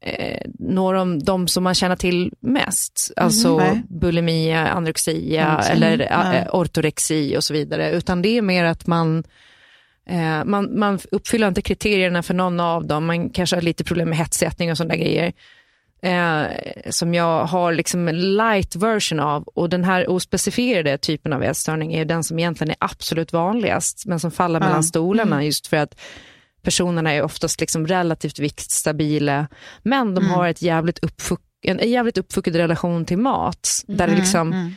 [0.00, 3.12] eh, några av de som man känner till mest.
[3.16, 3.82] Alltså Nej.
[3.88, 5.74] bulimia, anorexia Anorexia.
[5.74, 6.32] eller Mm.
[6.42, 7.90] eh, ortorexi och så vidare.
[7.90, 9.24] Utan det är mer att man
[10.10, 13.06] Eh, man, man uppfyller inte kriterierna för någon av dem.
[13.06, 15.32] Man kanske har lite problem med hetsättning och sådana grejer.
[16.02, 16.46] Eh,
[16.90, 19.42] som jag har liksom en light version av.
[19.42, 24.06] Och den här ospecifierade typen av ätstörning är den som egentligen är absolut vanligast.
[24.06, 26.00] Men som faller mellan stolarna just för att
[26.62, 29.46] personerna är oftast liksom relativt viktstabila.
[29.82, 33.68] Men de har ett jävligt uppfuck, en, en jävligt uppfuckad relation till mat.
[33.86, 34.76] Där det liksom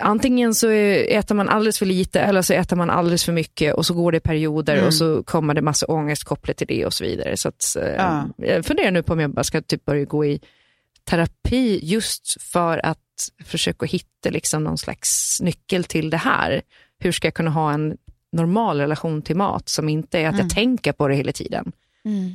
[0.00, 3.86] antingen så äter man alldeles för lite eller så äter man alldeles för mycket och
[3.86, 7.04] så går det perioder och så kommer det massa ångest kopplat till det och så
[7.04, 7.36] vidare.
[7.36, 8.28] Så att, eh, Ja.
[8.36, 10.40] Jag funderar nu på om jag bara ska typ börja gå i
[11.04, 12.98] terapi just för att
[13.44, 16.62] försöka hitta liksom någon slags nyckel till det här.
[16.98, 17.96] Hur ska jag kunna ha en
[18.32, 21.72] normal relation till mat som inte är att jag tänker på det hela tiden.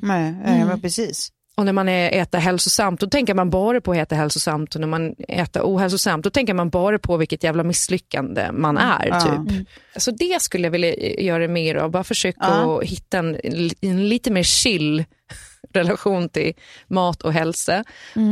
[0.01, 1.31] Nej, nej, men precis.
[1.57, 4.75] Och när man äter hälsosamt, då tänker man bara på att äta hälsosamt.
[4.75, 9.07] Och när man äter ohälsosamt, då tänker man bara på vilket jävla misslyckande man är.
[9.07, 9.45] Ja.
[9.49, 9.67] Typ.
[9.95, 11.91] Så det skulle jag vilja göra mer av.
[11.91, 13.37] Bara försöka att hitta en,
[13.81, 15.05] en lite mer chill
[15.73, 16.53] relation till
[16.87, 17.83] mat och hälsa.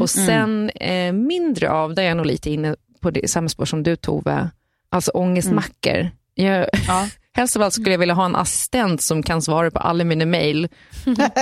[0.02, 3.66] Och sen eh, mindre av, där är jag nog lite inne på det samma spår
[3.66, 4.50] som du Tove,
[4.90, 6.10] alltså ångestmackor.
[6.34, 7.08] Jag, Ja.
[7.36, 10.26] Helst av allt skulle jag vilja ha en assistent som kan svara på alla mina
[10.26, 10.68] mejl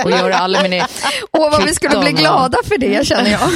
[0.04, 0.76] och göra alla mina
[1.32, 3.50] Åh, vad vi skulle bli glada för det känner jag.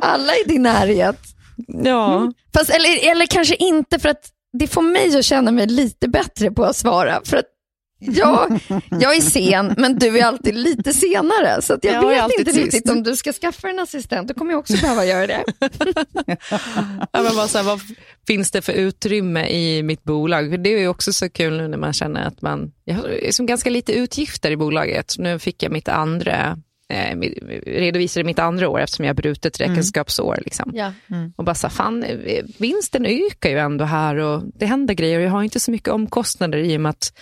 [0.02, 1.20] Alla i din närhet.
[1.66, 2.32] Ja.
[2.54, 6.50] Fast, eller, eller kanske inte för att det får mig att känna mig lite bättre
[6.50, 7.20] på att svara.
[7.24, 7.53] För att
[8.06, 8.48] ja,
[8.90, 11.62] jag är sen, men du är alltid lite senare.
[11.62, 12.64] Så att jag Jag vet inte sist.
[12.64, 14.28] riktigt om du ska skaffa en assistent.
[14.28, 15.44] Då kommer jag också behöva göra det.
[17.12, 17.80] Ja, men bara så här, vad
[18.26, 20.50] finns det för utrymme i mitt bolag?
[20.50, 23.08] För det är ju också så kul nu när man känner att man, jag har
[23.08, 25.14] liksom ganska lite utgifter i bolaget.
[25.18, 26.58] Nu fick jag mitt andra,
[26.92, 27.18] eh,
[27.66, 30.38] redovisade mitt andra år eftersom jag har brutit räkenskapsår.
[30.44, 30.70] Liksom.
[30.74, 30.92] Ja.
[31.36, 35.24] Och bara så fan, eh, vinsten ökar ju ändå här och det händer grejer och
[35.24, 37.12] jag har inte så mycket omkostnader i och med att,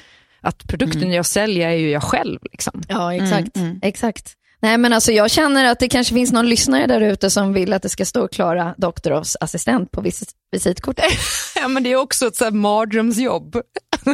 [0.43, 2.39] att produkten jag säljer är ju jag själv.
[2.53, 2.83] Liksom.
[2.89, 3.57] Ja, exakt.
[3.83, 4.33] exakt.
[4.65, 7.73] Nej, men alltså, jag känner att det kanske finns någon lyssnare där ute som vill
[7.73, 11.05] att det ska stå Klara Doktorovs assistent på vis- visitkortet.
[11.57, 13.57] Ja, men det är också ett så mardrömsjobb.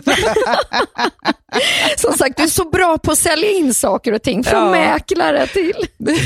[1.96, 4.70] Som sagt, du är så bra på att sälja in saker och ting, från Ja.
[4.70, 5.74] mäklare till...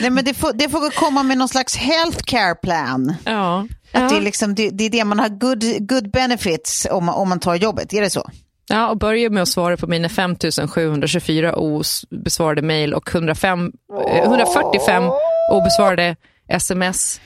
[0.00, 3.14] Nej, men det, får, det får komma med någon slags healthcare plan.
[3.24, 3.66] Ja.
[3.92, 7.28] Att det, är liksom, det, det är det man har good, good benefits om, om
[7.28, 8.30] man tar jobbet, är det så?
[8.68, 13.72] Ja, och börja med att svara på mina 5724 obesvarade mejl och 105,
[14.08, 15.04] eh, 145
[15.52, 16.16] obesvarade
[16.48, 17.20] sms.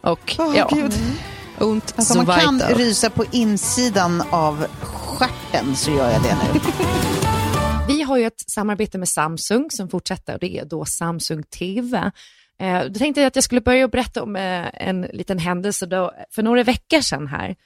[0.00, 0.68] Och ja,
[1.58, 6.36] ont Alltså, så om man kan rysa på insidan av stjärten så gör jag det
[6.54, 6.60] nu.
[7.88, 12.10] Vi har ju ett samarbete med Samsung som fortsätter och det är då Samsung TV.
[12.60, 16.12] Eh, då tänkte jag att jag skulle börja berätta om eh, en liten händelse då,
[16.34, 17.56] för några veckor sedan här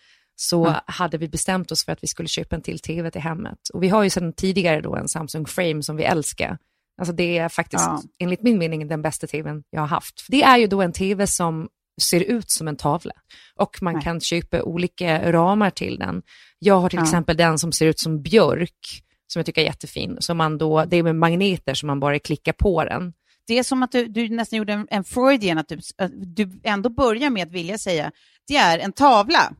[0.42, 0.80] så mm.
[0.86, 3.58] hade vi bestämt oss för att vi skulle köpa en till tv till hemmet.
[3.74, 6.58] Och vi har ju sedan tidigare då en Samsung Frame som vi älskar.
[7.00, 8.02] Alltså det är faktiskt, ja.
[8.18, 10.26] enligt min mening, den bästa tvn jag har haft.
[10.28, 11.68] Det är ju då en tv som
[12.02, 13.12] ser ut som en tavla
[13.56, 14.02] och man Nej.
[14.02, 16.22] kan köpa olika ramar till den.
[16.58, 17.02] Jag har till ja.
[17.02, 20.16] exempel den som ser ut som björk, som jag tycker är jättefin.
[20.20, 23.12] Som man då, det är med magneter som man bara klickar på den.
[23.46, 26.60] Det är som att du, du nästan gjorde en, en Freudian, att du, att du
[26.64, 28.12] ändå börjar med att vilja säga,
[28.48, 29.52] det är en tavla.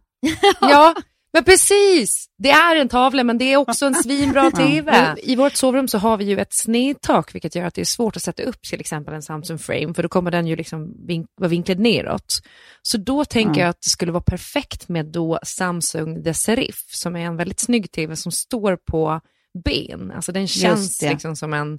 [0.61, 0.95] Ja,
[1.33, 5.15] men precis, det är en tavla men det är också en svinbra TV.
[5.23, 8.17] I vårt sovrum så har vi ju ett snedtak vilket gör att det är svårt
[8.17, 11.27] att sätta upp till exempel en Samsung Frame för då kommer den ju liksom vink
[11.37, 12.43] vara vinklad neråt.
[12.83, 13.61] Så då tänker mm.
[13.61, 17.61] jag att det skulle vara perfekt med då Samsung The Serif som är en väldigt
[17.61, 19.21] snygg TV som står på
[19.65, 20.13] ben.
[20.17, 21.79] Alltså den känns liksom som en,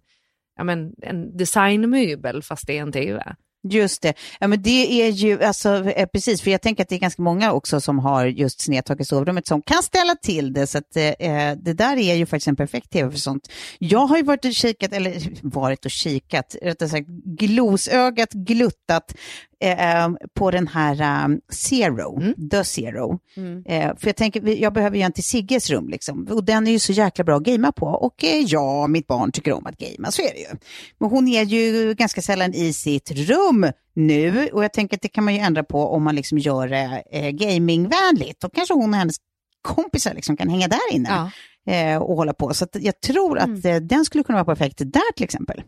[0.57, 3.35] ja, men, en designmöbel fast det är en TV.
[3.63, 4.13] Just det.
[4.39, 7.21] Ja, men det är ju, alltså, eh, precis, för jag tänker att det är ganska
[7.21, 10.95] många också som har just snedtak i sovrummet som kan ställa till det, så att
[10.95, 13.51] eh, eh, det där är ju faktiskt en perfekt tv för sånt.
[13.79, 19.13] Jag har ju varit och kikat, eller varit och kikat, rättare sagt glosögat, gluttat
[19.61, 22.49] eh, på den här um, Zero, mm.
[22.49, 23.19] The Zero.
[23.37, 23.63] Mm.
[23.65, 26.27] Eh, för jag tänker, jag behöver ju en till Sigges rum liksom.
[26.31, 27.85] Och den är ju så jäkla bra att gamea på.
[27.85, 30.57] Och eh, ja, mitt barn tycker om att gamea, så är det ju.
[30.99, 33.50] Men hon är ju ganska sällan i sitt rum
[33.93, 34.49] nu.
[34.53, 37.03] Och jag tänker att det kan man ju ändra på om man liksom gör det
[37.11, 38.41] eh, gamingvänligt.
[38.41, 39.15] Då kanske hon och hennes
[39.61, 41.09] kompisar liksom kan hänga där inne.
[41.09, 41.31] Ja.
[41.73, 42.53] Eh, och hålla på.
[42.53, 43.65] Så jag tror att mm.
[43.65, 45.63] Eh, den skulle kunna vara perfekt där till exempel.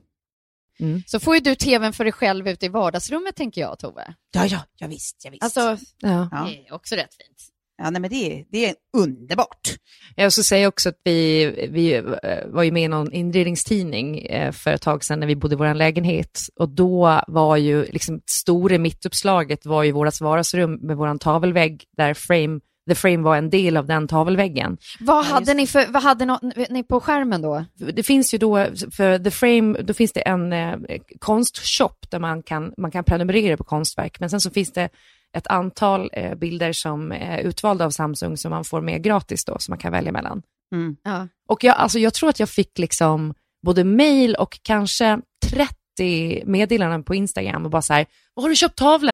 [0.79, 1.03] Mm.
[1.05, 4.13] Så får ju du tvn för dig själv ute i vardagsrummet, tänker jag, Tove.
[4.33, 5.21] Ja, ja, ja visst.
[5.23, 5.43] Ja, visst.
[5.43, 6.47] Alltså, ja.
[6.47, 7.52] det är också rätt fint.
[7.83, 9.75] Ja, nej, men det, är, det är underbart.
[10.15, 12.03] Jag ska säga också att vi, vi eh,
[12.47, 15.57] var ju med i någon inredningstidning eh, för ett tag sedan när vi bodde i
[15.57, 21.17] vår lägenhet och då var ju liksom stora mittuppslaget var ju vårt vardagsrum med vår
[21.17, 24.77] tavelvägg där frame The Frame var en del av den tavelväggen.
[24.99, 27.65] Vad hade, ni, för, vad hade ni på skärmen då?
[27.93, 30.77] Det finns ju då, för The Frame, då finns det en eh,
[31.19, 34.89] konstshop där man kan, man kan prenumerera på konstverk, men sen så finns det
[35.37, 39.59] ett antal eh, bilder som är utvalda av Samsung som man får med gratis då,
[39.59, 40.41] som man kan välja mellan.
[40.75, 40.95] Mm.
[41.03, 41.27] Ja.
[41.49, 43.33] Och jag, alltså, jag tror att jag fick liksom
[43.65, 45.19] både mail och kanske
[45.97, 49.11] 30 meddelanden på Instagram och bara så här, har du köpt tavlor?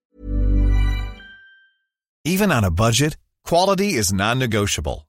[2.30, 3.18] Even on a budget
[3.50, 5.09] Quality is non-negotiable.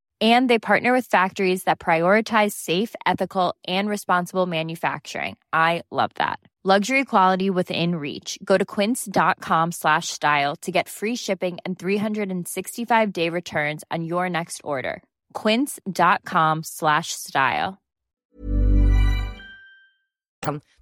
[0.21, 5.37] and they partner with factories that prioritize safe ethical and responsible manufacturing.
[5.51, 6.39] I love that.
[6.63, 8.37] Luxury quality within reach.
[8.43, 14.29] Go to quince.com slash style to get free shipping and 365 day returns on your
[14.29, 15.01] next order.
[15.33, 17.77] quince.com slash style.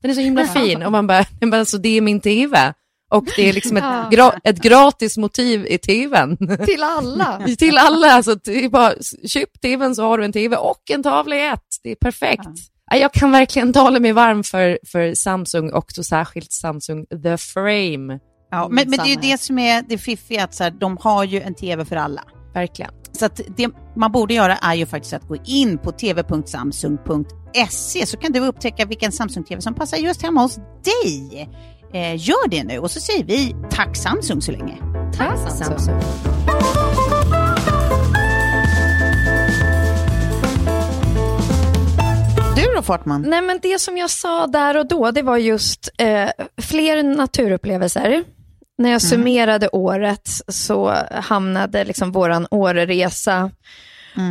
[0.02, 0.84] Den är så himla fin.
[0.84, 2.74] Och man bara, alltså det är min tv
[3.10, 6.38] Och det är liksom ett, gra ett gratis motiv i tvn.
[6.66, 7.42] Till alla.
[7.58, 8.12] Till alla.
[8.12, 8.94] Alltså, det är bara,
[9.28, 11.80] köp tvn så har du en tv och en tavla i ett.
[11.84, 12.50] Det är perfekt.
[12.92, 12.98] Ja.
[12.98, 18.20] Jag kan verkligen tala mig varm för, för Samsung och då särskilt Samsung The Frame.
[18.52, 20.98] Ja, men, men det är ju det som är det fiffiga, att så här, de
[20.98, 22.24] har ju en tv för alla.
[22.54, 22.92] Verkligen.
[23.12, 28.18] Så att det man borde göra är ju faktiskt att gå in på tv.samsung.se så
[28.18, 31.50] kan du upptäcka vilken Samsung-tv som passar just hemma hos dig.
[31.94, 34.78] Eh, gör det nu och så säger vi tack Samsung så länge.
[35.18, 36.00] Tack, tack Samsung.
[42.56, 43.22] Du då Fartman?
[43.22, 46.30] Nej men det som jag sa där och då det var just eh,
[46.62, 48.24] fler naturupplevelser.
[48.78, 53.52] när jag summerade året så hamnade liksom våran Åreresa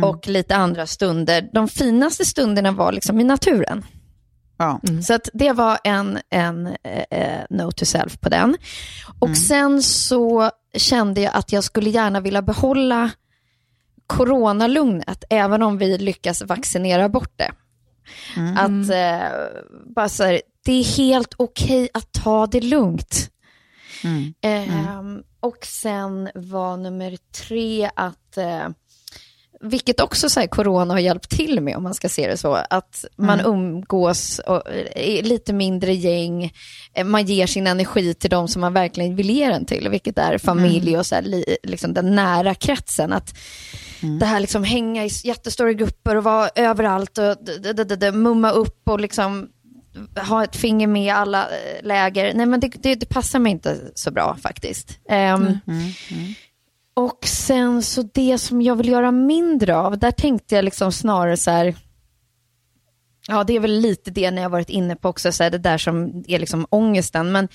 [0.03, 1.49] och lite andra stunder.
[1.53, 3.83] De finaste stunderna var liksom i naturen.
[4.59, 4.79] Ja.
[5.03, 8.57] Så att det var en, en eh, eh, note to self på den.
[9.19, 13.11] Och sen så kände jag att jag skulle gärna vilja behålla
[14.07, 17.51] coronalugnet, även om vi lyckas vaccinera bort det.
[18.57, 19.37] Att eh,
[19.95, 23.29] bara så här, det är helt okej att ta det lugnt.
[24.41, 27.17] Ehm, och sen var nummer
[27.47, 28.67] tre att, eh,
[29.61, 32.53] vilket också så här, corona har hjälpt till med om man ska se det så,
[32.69, 34.63] att man umgås och,
[34.95, 36.53] är lite mindre gäng,
[36.93, 40.17] eh, man ger sin energi till de som man verkligen vill ge den till, vilket
[40.17, 43.13] är familj och så här, li, liksom den nära kretsen.
[43.13, 43.37] Att
[44.19, 48.11] Det här liksom hänga i jättestora grupper och vara överallt och d- d- d- d-
[48.11, 49.49] mumma upp och liksom
[50.27, 52.33] ha ett finger med i alla eh, läger.
[52.33, 54.99] Nej men det, det, det passar mig inte så bra faktiskt.
[55.09, 55.57] Ehm,
[56.99, 61.37] Och sen så det som jag vill göra mindre av, där tänkte jag liksom snarare
[61.37, 61.75] så här,
[63.27, 65.57] ja det är väl lite det när jag varit inne på också, så här, det
[65.57, 67.31] där som är liksom ångesten.
[67.31, 67.47] Men,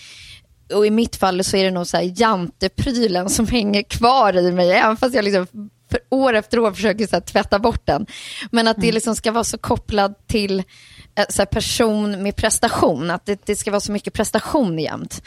[0.75, 4.53] och i mitt fall så är det nog så här janteprylen som hänger kvar i
[4.53, 5.47] mig, även fast jag liksom
[5.91, 8.07] för år efter år försöker så här, tvätta bort den.
[8.51, 10.59] Men att det liksom ska vara så kopplad till
[11.15, 15.23] eh, så person med prestation, att det, det ska vara så mycket prestation jämt.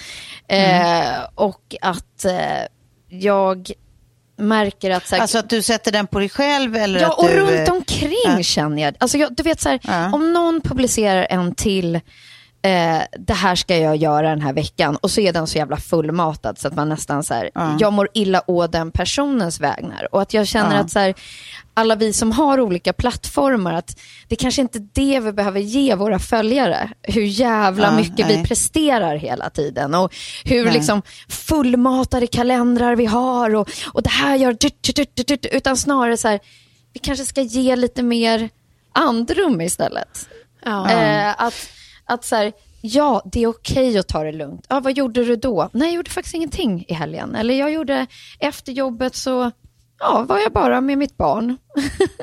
[0.48, 2.64] Eh, och att eh,
[3.10, 3.72] jag
[4.38, 5.08] märker att...
[5.08, 7.36] Så här, Alltså att du sätter den på dig själv eller Ja, att och du...
[7.39, 8.43] runt eh, omkring ja.
[8.43, 8.95] känner jag.
[9.00, 9.36] Alltså jag.
[9.36, 10.13] Du vet så här, Ja.
[10.13, 12.00] om någon publicerar en till,
[12.68, 15.78] eh, det här ska jag göra den här veckan, och så är den så jävla
[15.78, 17.50] fullmatad så att man nästan så här,
[17.80, 20.08] jag mår illa å den personens vägnar.
[20.12, 20.82] Och att jag känner Ja.
[20.82, 21.14] att så här,
[21.74, 25.96] alla vi som har olika plattformar, att det kanske inte är det vi behöver ge
[25.96, 26.90] våra följare.
[27.02, 28.38] Hur jävla Ja, mycket nej.
[28.38, 30.14] vi presterar hela tiden och
[30.46, 30.74] hur Nej.
[30.74, 34.58] liksom fullmatade kalendrar vi har och, och det här gör...
[35.52, 36.40] Utan snarare så här,
[36.94, 38.50] vi kanske ska ge lite mer
[38.94, 40.30] andrum istället.
[40.66, 41.70] Eh, att
[42.08, 44.65] att så här, ja, det är okej att ta det lugnt.
[44.70, 45.70] Ja, vad gjorde du då?
[45.74, 47.36] Nej, jag gjorde faktiskt ingenting i helgen.
[47.36, 48.08] Eller jag gjorde,
[48.39, 49.52] efter jobbet så
[50.00, 51.58] ja, var jag bara med mitt barn.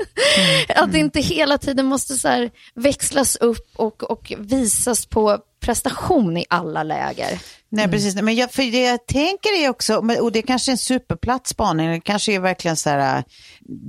[0.77, 6.37] att det inte hela tiden måste så här växlas upp och, och visas på prestation
[6.37, 7.41] i alla läger.
[7.69, 8.15] Nej, precis.
[8.15, 11.91] Men jag, för det jag tänker är också, och det kanske är en superplatt spaning,
[11.91, 13.25] det kanske är verkligen så här äh,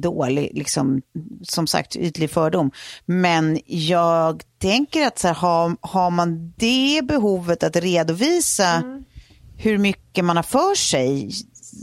[0.02, 1.02] dålig, liksom,
[1.44, 2.72] som sagt, ytlig fördom.
[3.06, 8.84] Men jag tänker att så här, har, har man det behovet att redovisa
[9.58, 11.32] hur mycket man har för sig,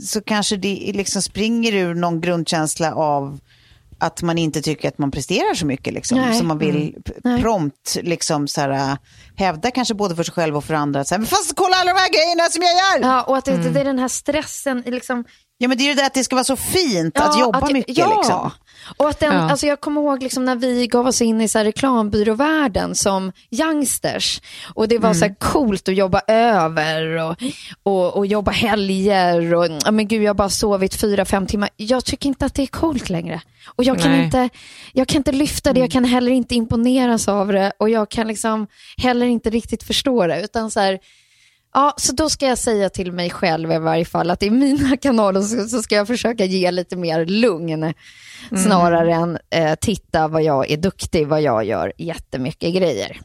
[0.05, 3.39] så kanske det liksom springer ur någon grundkänsla av
[4.05, 5.93] att man inte tycker att man presterar så mycket.
[5.93, 6.35] Liksom, Nej.
[6.39, 7.41] så man vill p- Nej.
[7.41, 8.95] prompt liksom, så här, äh,
[9.35, 11.03] hävda kanske både för sig själv och för andra.
[11.05, 13.09] Så här, fast kolla alla de här grejerna som jag gör!
[13.09, 15.23] Ja, och att det, det är den här stressen, liksom,
[15.57, 17.97] Ja men det är ju det att det ska vara så fint att jobba mycket.
[17.97, 18.51] Ja, Liksom.
[18.97, 19.39] Och att den, Ja.
[19.51, 23.31] alltså jag kommer ihåg liksom när vi gav oss in i så här reklambyråvärlden som
[23.51, 24.41] youngsters.
[24.73, 25.19] Och det var Mm.
[25.19, 27.35] så här coolt att jobba över och,
[27.83, 29.53] och, och jobba helger.
[29.53, 31.69] Och, ja, men gud, jag har bara sovit fyra, fem timmar.
[31.77, 33.41] Jag tycker inte att det är coolt längre.
[33.75, 34.23] Och jag kan, Nej.
[34.25, 34.49] inte,
[34.93, 38.27] jag kan inte lyfta det, jag kan heller inte imponeras av det och jag kan
[38.27, 38.67] liksom
[38.97, 40.41] heller inte riktigt förstå det.
[40.43, 40.99] Utan så här,
[41.73, 44.97] Ja, så då ska jag säga till mig själv i varje fall att i mina
[45.01, 47.93] kanaler så, så ska jag försöka ge lite mer lugn
[48.63, 53.19] snarare än eh, titta vad jag är duktig, vad jag gör jättemycket grejer.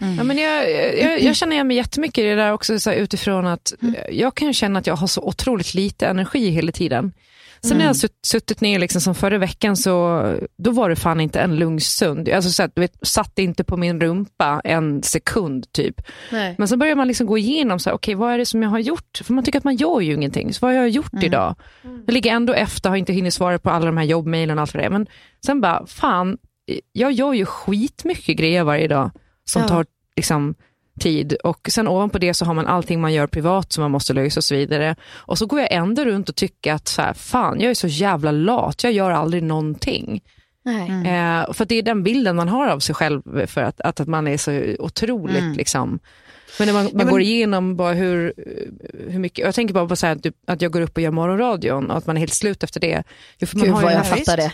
[0.00, 3.46] Ja, men jag, jag, jag känner igen mig jättemycket i det där också så utifrån
[3.46, 3.94] att Mm.
[4.10, 7.12] jag kan känna att jag har så otroligt lite energi hela tiden.
[7.64, 7.78] Sen Mm.
[7.78, 7.96] när jag
[8.26, 10.22] suttit ner liksom som förra veckan så
[10.56, 12.28] då var det fan inte en lugn stund.
[12.28, 16.00] Alltså, så att, du vet, satt inte på min rumpa en sekund typ.
[16.32, 16.54] Nej.
[16.58, 18.70] Men så börjar man liksom gå igenom, så här, okej vad är det som jag
[18.70, 19.20] har gjort?
[19.24, 20.54] För man tycker att man gör ju ingenting.
[20.54, 21.54] Så vad har jag gjort idag?
[22.06, 24.74] Jag ligger ändå efter, har inte hunnit svara på alla de här jobbmailen och allt
[24.74, 24.90] vad det.
[24.90, 25.06] Men
[25.46, 26.38] sen bara, fan,
[26.92, 29.10] jag gör ju skitmycket grejer varje dag
[29.44, 29.68] som Ja.
[29.68, 30.54] tar liksom,
[31.00, 31.32] tid.
[31.32, 34.40] Och sen ovanpå det så har man allting man gör privat som man måste lösa
[34.40, 34.96] och så vidare.
[35.14, 37.86] Och så går jag ändå runt och tycker att så här, fan, jag är så
[37.86, 40.22] jävla lat, jag gör aldrig någonting.
[40.64, 40.88] Nej.
[40.90, 44.00] Eh, för att det är den bilden man har av sig själv, för att, att,
[44.00, 45.98] att man är så otroligt liksom.
[46.58, 48.32] Men när man, man men- går igenom bara hur,
[49.08, 51.02] hur mycket, jag tänker bara på så här, att, du- att jag går upp och
[51.02, 53.02] gör morgonradion och att man är helt slut efter det.
[53.38, 54.52] Jo, för man Gud har vad jag här fattar det.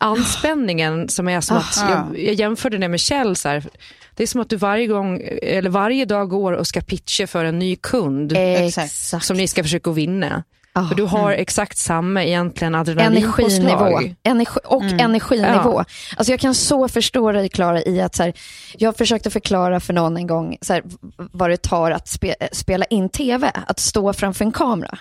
[0.00, 3.64] Anspänningen som är som att, jag, jag jämförde det med Kjell, så här,
[4.14, 7.44] det är som att du varje gång, eller varje dag går och ska pitcha för
[7.44, 9.24] en ny kund Exakt.
[9.24, 10.44] Som ni ska försöka vinna.
[10.88, 13.48] För du har exakt samma egentligen adrenalinpåslag.
[13.48, 14.14] Energinivå.
[14.22, 15.84] Energi, och energinivå.
[16.16, 18.32] Alltså jag kan så förstå dig Klara i att så här,
[18.78, 20.82] jag försökte förklara för någon en gång så här,
[21.16, 24.98] vad det tar att spe, spela in tv, att stå framför en kamera.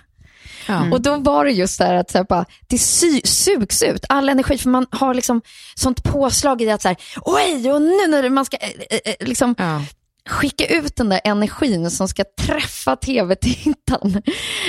[0.94, 4.06] Och då var det just det här att så här, bara, det sy, sugs ut,
[4.10, 5.42] all energi, för man har liksom
[5.76, 8.70] sånt påslag i att så här, oj, och nu när man ska eh,
[9.06, 9.82] eh, liksom Ja.
[10.30, 14.22] skicka ut den där energin som ska träffa tv-tittaren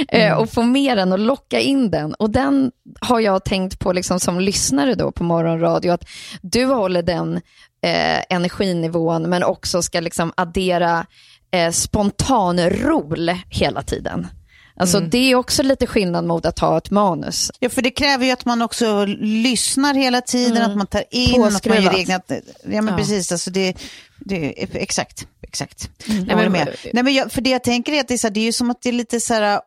[0.09, 2.15] eh, och få med den och locka in den.
[2.15, 2.71] Och den
[3.01, 6.05] har jag tänkt på liksom som lyssnare då på morgonradio, att
[6.43, 7.41] du håller den
[8.31, 11.07] energinivån men också ska liksom addera
[11.53, 14.27] eh, spontan rol hela tiden.
[14.79, 17.51] Alltså det är också lite skillnad mot att ha ett manus.
[17.61, 21.31] Ja, för det kräver ju att man också lyssnar hela tiden, att man tar in,
[21.45, 21.95] att man gör Påskruvat.
[21.99, 22.21] egna...
[22.29, 22.97] Ja, men Ja.
[22.97, 23.33] precis.
[23.33, 23.75] Alltså det,
[24.21, 25.91] det, exakt, exakt.
[26.07, 26.77] Jag Nej, men- med.
[26.93, 28.45] Nej, men jag, för det jag tänker är att det är, så här, det är
[28.45, 29.61] ju som att det är lite så här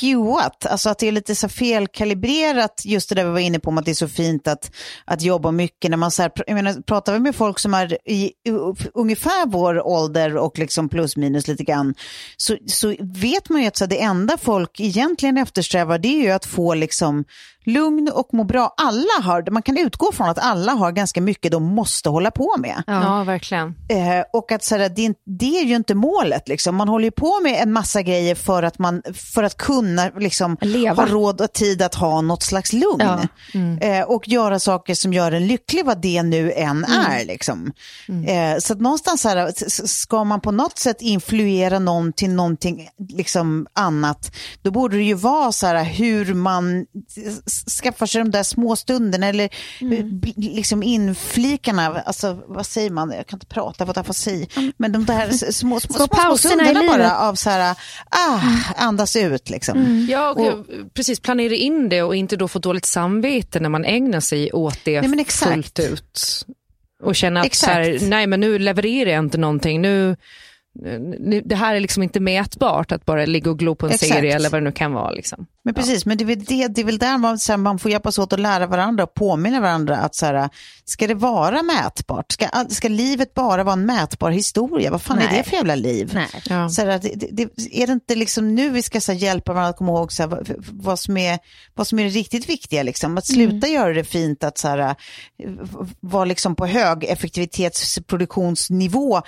[0.00, 3.70] skewat, alltså att det är lite så felkalibrerat, just det där vi var inne på,
[3.70, 4.70] om att det är så fint att,
[5.04, 5.90] att jobba mycket.
[5.90, 9.46] När man så här, jag menar, pratar vi med folk som är i u- ungefär
[9.46, 11.94] vår ålder och liksom plus minus lite grann,
[12.36, 16.22] så, så vet man ju att så här, det enda folk egentligen eftersträvar, det är
[16.22, 17.24] ju att få liksom
[17.64, 18.74] lugn och må bra.
[18.76, 22.54] Alla har, man kan utgå från att alla har ganska mycket de måste hålla på
[22.58, 22.82] med.
[22.86, 22.92] Ja,
[23.24, 23.74] verkligen.
[23.88, 26.48] Eh, och att så här, det, det är ju inte målet.
[26.48, 26.76] Liksom.
[26.76, 30.56] Man håller ju på med en massa grejer för att, man, för att kunna liksom,
[30.60, 31.02] Leva.
[31.02, 33.00] ha råd och tid att ha något slags lugn.
[33.00, 33.20] Ja.
[33.80, 37.24] Eh, och göra saker som gör en lycklig, vad det nu än är.
[37.24, 37.72] Liksom.
[38.26, 39.52] Eh, så att någonstans så här,
[39.86, 44.32] ska man på något sätt influera någon till någonting liksom, annat,
[44.62, 46.86] då borde det ju vara så här hur man
[47.82, 49.44] skaffar sig de där små stunderna eller
[49.80, 54.92] eh, b- liksom inflikarna, alltså vad säger man, jag kan inte prata för fantasi, men
[54.92, 57.76] de där små, små, Små små, stunderna bara av så här,
[58.10, 58.40] ah,
[58.76, 60.06] andas ut liksom.
[60.10, 61.20] Ja, och, Och- precis.
[61.20, 65.00] Planera in det och inte då få dåligt samvete när man ägnar sig åt det
[65.02, 66.46] Nej, fullt ut.
[67.02, 69.80] Och känna att så här, nej men nu levererar jag inte någonting.
[69.82, 70.16] Nu,
[71.18, 74.12] nu, det här är liksom inte mätbart att bara ligga och glo på en Exakt.
[74.12, 75.10] serie eller vad det nu kan vara.
[75.10, 75.46] Liksom.
[75.64, 77.78] Men precis, men det är väl, det, det är väl där man, så här, man
[77.78, 80.50] får hjälpas åt att lära varandra och påminna varandra att så här,
[80.84, 82.32] ska det vara mätbart?
[82.32, 84.90] Ska, ska livet bara vara en mätbar historia?
[84.90, 85.36] Vad fan är Nej.
[85.36, 86.18] det för jävla liv?
[86.48, 86.68] Ja.
[86.68, 87.42] Så här, det, det,
[87.82, 90.22] är det inte liksom nu vi ska så här, hjälpa varandra att komma ihåg så
[90.22, 91.38] här, vad, vad, som är,
[91.74, 92.82] vad som är det riktigt viktiga?
[92.82, 93.18] Liksom?
[93.18, 94.94] Att sluta göra det fint att så
[96.00, 99.22] vara liksom på hög effektivitetsproduktionsnivå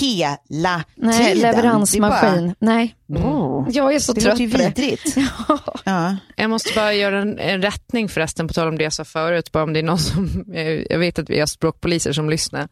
[0.00, 1.38] hela Nej, tiden.
[1.38, 2.54] leveransmaskin.
[2.58, 4.58] Nej, Bara, oh, jag är så det trött på det.
[4.76, 5.16] vidrigt.
[5.84, 6.16] Ja.
[6.36, 9.52] Jag måste bara göra en, en rättning förresten, på tal om det jag sa förut,
[9.52, 12.68] bara om det är någon som, eh, jag vet att vi har språkpoliser som lyssnar.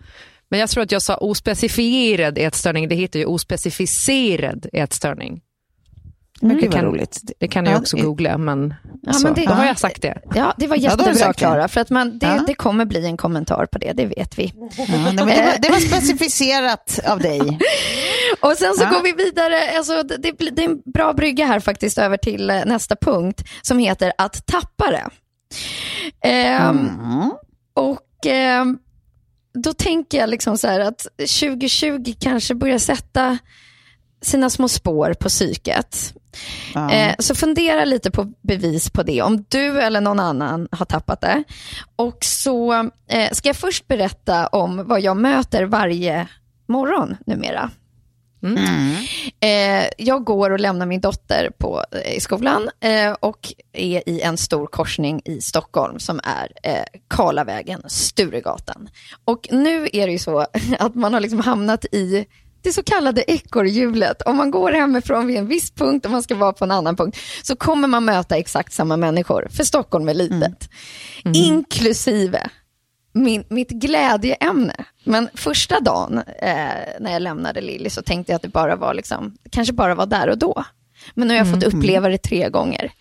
[0.50, 5.40] Men jag tror att jag sa ospecifierad ätstörning, det heter ju ospecificerad ätstörning.
[6.40, 7.20] Men Det kan- roligt.
[7.38, 9.78] Det kan Ja, jag också det- googla, men, Ja, så, men det- då har jag
[9.78, 10.18] sagt det.
[10.34, 11.32] Ja, det var Ja, jättebra.
[11.32, 12.44] Klara, för att man, det, Ja.
[12.46, 14.52] det kommer bli en kommentar på det, det vet vi.
[14.56, 17.58] Ja, det, var, det var specificerat av dig.
[18.40, 18.90] Och sen så Ja.
[18.90, 20.16] går vi vidare, alltså, det,
[20.50, 24.46] det, är en bra brygga här faktiskt över till eh, nästa punkt som heter att
[24.46, 25.08] tappa det.
[26.28, 27.30] Ehm, Mm.
[27.74, 28.78] Och ehm,
[29.54, 33.38] då tänker jag liksom så här att 2020 kanske börjar sätta
[34.22, 36.14] sina små spår på psyket.
[36.74, 36.90] Ja.
[36.90, 41.20] Eh, så fundera lite på bevis på det, om du eller någon annan har tappat
[41.20, 41.44] det.
[41.96, 42.72] Och så
[43.08, 46.28] eh, ska jag först berätta om vad jag möter varje
[46.68, 47.70] morgon numera.
[49.40, 54.20] Eh, jag går och lämnar min dotter på, eh, i skolan eh, och är i
[54.20, 58.88] en stor korsning i Stockholm som är eh, Karlavägen, Sturegatan.
[59.24, 60.38] Och nu är det ju så
[60.78, 62.26] att man har liksom hamnat i
[62.62, 64.22] det så kallade ekorrhjulet.
[64.22, 66.96] Om man går hemifrån vid en viss punkt och man ska vara på en annan
[66.96, 70.70] punkt så kommer man möta exakt samma människor, för Stockholm är litet.
[71.34, 72.50] Inklusive
[73.12, 74.74] min, mitt glädjeämne.
[75.04, 76.54] Men första dagen eh,
[77.00, 80.06] när jag lämnade Lilly så tänkte jag att det bara var liksom, kanske bara var
[80.06, 80.64] där och då.
[81.14, 82.92] Men nu har jag fått uppleva det tre gånger.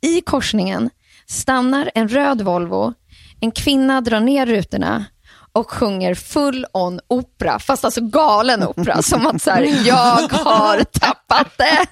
[0.00, 0.90] I korsningen
[1.26, 2.94] stannar en röd Volvo,
[3.40, 5.04] en kvinna drar ner rutorna
[5.52, 10.84] och sjunger full on opera, fast alltså galen opera, som att så här, jag har
[10.84, 11.86] tappat det.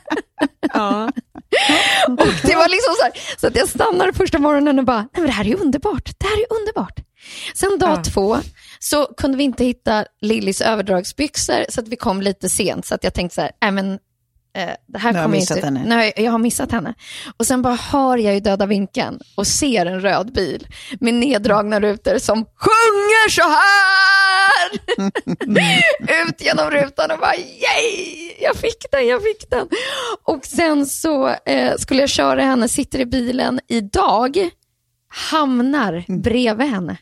[2.08, 5.08] Och det var liksom så här, så att jag stannade första morgonen och bara, nej
[5.14, 7.00] men det här är underbart, det här är underbart.
[7.54, 8.38] Sen dag två
[8.78, 13.04] så kunde vi inte hitta Lillys överdragsbyxor så att vi kom lite sent så att
[13.04, 13.98] jag tänkte så här, nej men
[14.86, 15.82] det här Nu har jag missat inte, henne.
[15.86, 16.94] Nej, jag har missat henne.
[17.36, 20.66] Och sen bara hör jag i döda vinkeln och ser en röd bil
[21.00, 24.78] med neddragna rutor som sjunger så här!
[26.28, 28.32] Ut genom rutan och bara yay!
[28.40, 29.68] Jag fick den, jag fick den.
[30.24, 34.50] Och sen så eh, skulle jag köra henne, sitter i bilen idag,
[35.30, 36.96] hamnar bredvid henne.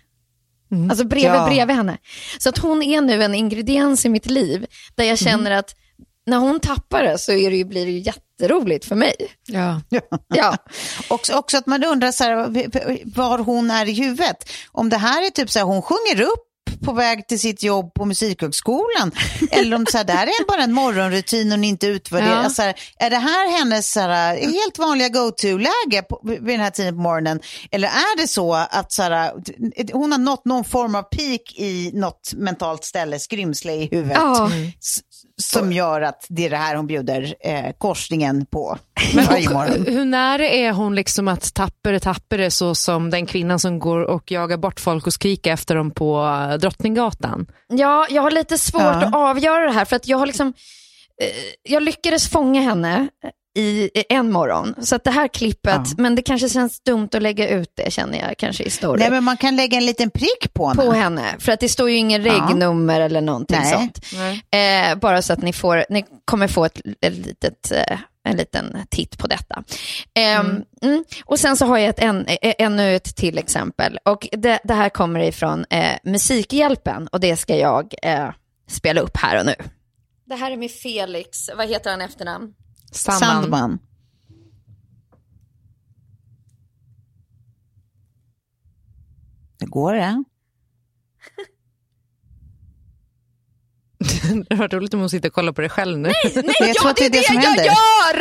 [0.90, 1.46] Alltså bredvid, Ja.
[1.46, 1.98] bredvid henne.
[2.38, 5.74] Så att hon är nu en ingrediens i mitt liv där jag känner att
[6.26, 9.14] när hon tappar det så är det ju, blir det ju jätteroligt för mig.
[9.46, 9.80] Ja.
[10.34, 10.56] Ja.
[11.08, 12.36] Också, också att man undrar så här,
[13.16, 14.48] var hon är i huvudet.
[14.72, 16.42] Om det här är typ så här, hon sjunger upp
[16.84, 19.12] på väg till sitt jobb på Musikhögskolan.
[19.50, 22.30] Eller om så här, det här är bara en morgonrutin och inte utvärderar.
[22.30, 22.36] Ja.
[22.36, 26.70] Alltså, här, är det här hennes så här, helt vanliga go-to-läge på- vid den här
[26.70, 27.40] tiden på morgonen?
[27.70, 29.32] Eller är det så att så här,
[29.92, 34.16] hon har nått någon form av peak i något mentalt ställe, skrymsle i huvudet?
[34.20, 34.50] Ja.
[35.42, 38.78] Som gör att det är det här hon bjuder eh, korsningen på
[39.14, 39.84] Men varje morgon.
[39.86, 44.30] hur nära är hon liksom att tappare tappare så som den kvinnan som går och
[44.30, 47.46] jagar bort folk och skriker efter dem på eh, Drottninggatan?
[47.68, 48.90] ja, jag har lite svårt Ja.
[49.06, 50.46] att avgöra det här för att jag har liksom,
[51.22, 51.28] eh,
[51.62, 53.08] jag lyckades fånga henne
[53.56, 54.74] i en morgon.
[54.82, 55.84] Så att det här klippet, Ja.
[55.98, 58.98] men det kanske känns dumt att lägga ut det känner jag kanske i story.
[59.00, 60.82] Nej, men man kan lägga en liten prick på henne.
[60.82, 62.32] på henne, för att det står ju ingen Ja.
[62.32, 63.72] regnummer eller någonting Nej.
[63.72, 64.00] sånt.
[64.50, 68.76] Eh, bara så att ni, får, ni kommer få ett, ett litet, eh, en liten
[68.90, 69.64] titt på detta.
[70.14, 71.04] Ehm, mm.
[71.24, 73.98] Och sen så har jag ett, en, eh, ännu ett till exempel.
[74.04, 78.28] Och det, det här kommer ifrån eh, Musikhjälpen och det ska jag eh,
[78.70, 79.54] spela upp här och nu.
[80.26, 82.52] Det här är med Felix, vad heter han efternamn?
[82.96, 83.78] Sandman.
[89.58, 90.24] Det går det.
[94.48, 96.08] Det var roligt om hon sitter och kollar på det själv nu.
[96.08, 97.64] Nej, jag ja, tror att det är det som jag händer.
[97.64, 98.18] gör!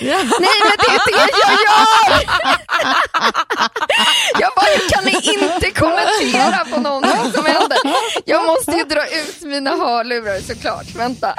[0.00, 2.24] Nej, men det är det jag gör!
[4.40, 7.78] jag bara, hur kan ni inte kommentera på någonting som händer?
[8.24, 10.94] Jag måste ju dra ut mina hörlurar såklart.
[10.94, 11.34] Vänta.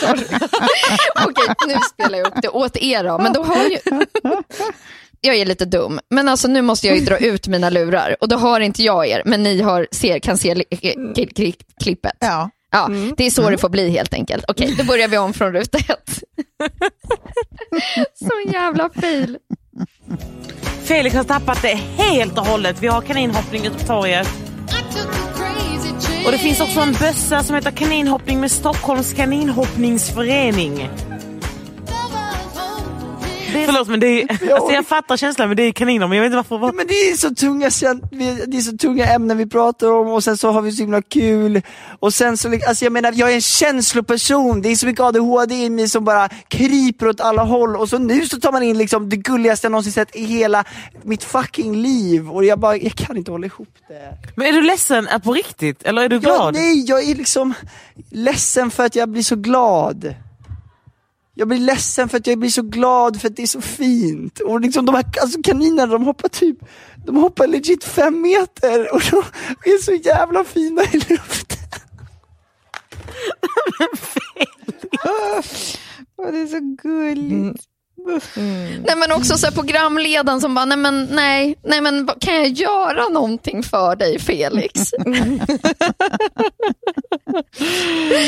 [0.00, 0.24] Sorry.
[1.26, 3.18] Okej, nu spelar jag upp det åt er då.
[3.18, 3.78] Men då har ju...
[5.20, 8.28] Jag är lite dum, men alltså nu måste jag ju dra ut mina lurar och
[8.28, 12.12] då har inte jag er, men ni har, ser, kan se kli- kli- klippet.
[12.20, 12.50] Ja.
[12.72, 14.44] Ja, det är så det får bli helt enkelt.
[14.48, 16.22] Okej, då börjar vi om från ruta ett.
[18.18, 19.38] så jävla fail.
[20.84, 22.76] Felix har tappat det helt och hållet.
[22.80, 24.28] Vi har kaninhoppning ute på torget.
[26.26, 30.88] Och det finns också en bössa som heter kaninhoppning med Stockholms kaninhoppningsförening.
[33.52, 36.32] Förlåt men det är, alltså jag fattar känslan men det är kaniner men jag vet
[36.32, 36.66] inte varför.
[36.66, 37.70] Ja, men det är så tunga,
[38.46, 41.02] det är så tunga ämnen vi pratar om och sen så har vi så himla
[41.02, 41.62] kul.
[42.00, 45.54] Och sen så, alltså jag menar, jag är en känsloperson, det är så mycket ADHD
[45.54, 48.78] i mig som bara kryper åt alla håll och så nu så tar man in
[48.78, 50.64] liksom det gulligaste jag någonsin sett i hela
[51.02, 54.14] mitt fucking liv och jag bara, jag kan inte hålla ihop det.
[54.36, 56.54] Men är du ledsen på riktigt eller är du Ja, glad?
[56.54, 57.54] nej, jag är liksom
[58.10, 60.14] ledsen för att jag blir så glad.
[61.40, 64.40] Jag blir ledsen för att jag blir så glad för att det är så fint.
[64.40, 66.58] Och liksom de här alltså kaninerna de hoppar typ,
[67.06, 69.16] de hoppar legit fem meter och de
[69.70, 71.58] är så jävla fina i luften.
[76.16, 77.64] Åh, det är så gulligt.
[78.86, 82.48] Nej men också så här programledaren som bara, nej men nej, nej men kan jag
[82.48, 84.90] göra någonting för dig Felix?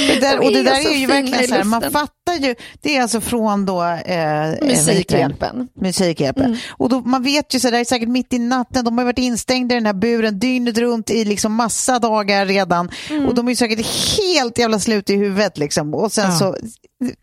[0.09, 2.03] Det där, och det är där så är ju verkligen så här, man luften.
[2.33, 4.67] Fattar ju, det är alltså från då eh, eh?
[4.67, 5.69] Musikhjälpen.
[5.75, 6.57] Musikhjälpen.
[6.71, 9.05] Och då, man vet ju så där, det är säkert mitt i natten, de har
[9.05, 12.91] varit instängda i den här buren dygnet runt i liksom massa dagar redan.
[13.29, 13.87] Och de är ju säkert
[14.19, 15.95] helt jävla slut i huvudet liksom.
[15.95, 16.57] Och sen så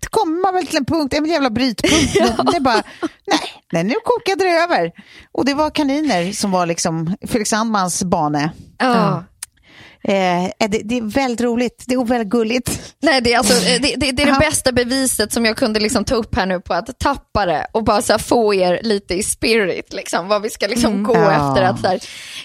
[0.09, 2.13] kommer man väl till en punkt, en jävla brytpunkt.
[2.51, 2.83] Det är bara,
[3.27, 3.39] nej,
[3.73, 4.91] nej, nu kokade det över.
[5.31, 8.51] Och det var kaniner som var liksom Felix Sandmans bane.
[8.77, 9.23] Ja.
[10.03, 12.95] Eh, det, det är väldigt roligt, det är väldigt gulligt.
[13.01, 16.05] Nej, det är, alltså, det, det, det, är det bästa beviset som jag kunde liksom
[16.05, 19.23] ta upp här nu på att tappa det och bara så få er lite i
[19.23, 21.31] spirit, liksom, vad vi ska liksom gå Mm.
[21.31, 21.49] Ja.
[21.49, 21.63] efter.
[21.63, 21.99] Att, så här,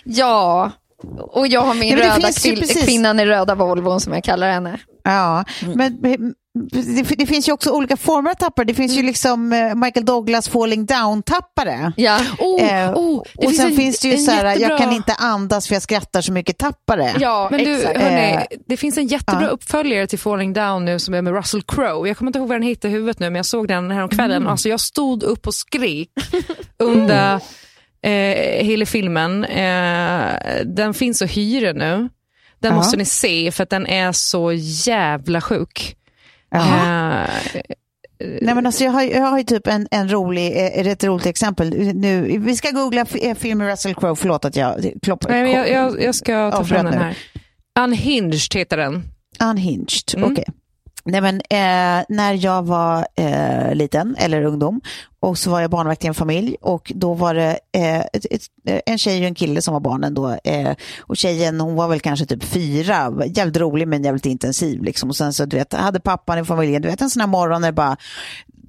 [0.04, 0.70] ja,
[1.18, 4.78] och jag har min Ja, röda precis- kvinnan i röda Volvon som jag kallar henne.
[5.04, 5.44] Ja,
[5.74, 6.34] men men
[6.70, 8.64] det, det finns ju också olika former av tappare.
[8.66, 11.92] Det finns ju liksom eh, Michael Douglas falling down-tappare.
[11.96, 12.20] Ja.
[12.38, 14.92] Oh, Eh, oh, det och finns sen en- finns det ju så här, jag kan
[14.92, 17.14] inte andas för jag skrattar så mycket tappare.
[17.18, 18.00] Ja, Men du, exakt.
[18.00, 19.48] hörni, Eh, det finns en jättebra ja.
[19.48, 22.08] uppföljare till Falling Down nu som är med Russell Crowe.
[22.08, 24.36] Jag kommer inte ihåg vad den heter i huvudet nu, men jag såg den häromkvällen.
[24.36, 24.48] Mm.
[24.48, 26.08] Alltså, jag stod upp och skrek
[26.78, 27.40] under
[28.04, 29.44] eh, hela filmen.
[29.44, 30.32] Eh,
[30.64, 32.08] den finns att hyra nu.
[32.60, 32.76] Den Ja.
[32.76, 34.52] måste ni se för att den är så
[34.86, 35.96] jävla sjuk.
[36.54, 36.60] Eh,
[38.40, 41.26] Nej, men alltså jag, har, jag har ju typ en, en rolig, eh, ett roligt
[41.26, 41.70] exempel.
[41.94, 45.30] Nu, vi ska googla eh, film med Russell Crowe, förlåt att jag kloppar.
[45.30, 47.00] nej, jag, jag, jag ska ta fram den nu.
[47.00, 47.16] här.
[47.84, 49.02] Unhinged heter den.
[49.50, 50.32] Unhinged, Mm.
[50.32, 50.44] okej.
[51.04, 54.80] Nej men eh, när jag var eh, liten, eller ungdom,
[55.20, 58.42] och så var jag barnvakt i en familj och då var det eh, ett, ett,
[58.86, 60.38] en tjej och en kille som var barnen då.
[60.44, 65.08] Eh, och tjejen hon var väl kanske typ fyra, jävligt rolig men jävligt intensiv liksom.
[65.08, 67.60] Och sen så du vet, hade pappan i familjen, du vet en sån här morgon
[67.60, 67.96] när det bara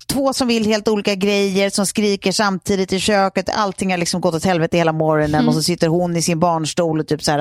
[0.08, 3.50] två som vill helt olika grejer, som skriker samtidigt i köket.
[3.50, 7.00] Allting har liksom gått åt helvete hela morgonen och så sitter hon i sin barnstol
[7.00, 7.40] och typ så här,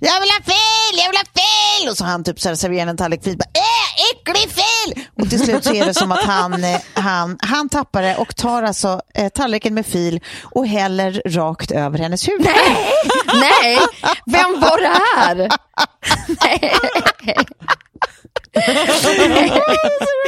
[0.00, 1.88] jag vill ha fil, jag vill ha fil!
[1.90, 3.77] Och så han typ så här serverar en tallrik fil, bara, äh,
[4.12, 5.04] äcklig fil!
[5.22, 8.36] Och till slut så är det som att han, eh, han, han tappar det och
[8.36, 12.48] tar alltså eh, tallriken med fil och häller rakt över hennes huvud.
[13.34, 13.78] Nej,
[14.26, 15.48] vem var det här?
[16.44, 16.74] Nej.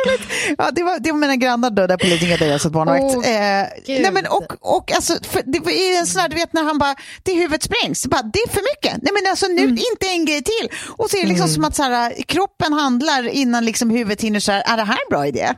[0.59, 3.03] Ja, det, var, det var mina grannar då, där på Lidingö där jag satt barnvakt.
[3.03, 6.53] Åh, eh, nej men och, och alltså, för det var en sån här, du vet
[6.53, 9.03] när han bara, det huvudet sprängs, bara, det är för mycket.
[9.03, 9.79] Nej men alltså nu, Mm.
[9.93, 10.69] inte en grej till.
[10.89, 14.41] Och så är det liksom som att så här, kroppen handlar innan liksom huvudet hinner
[14.41, 15.49] så här, är det här en bra idé?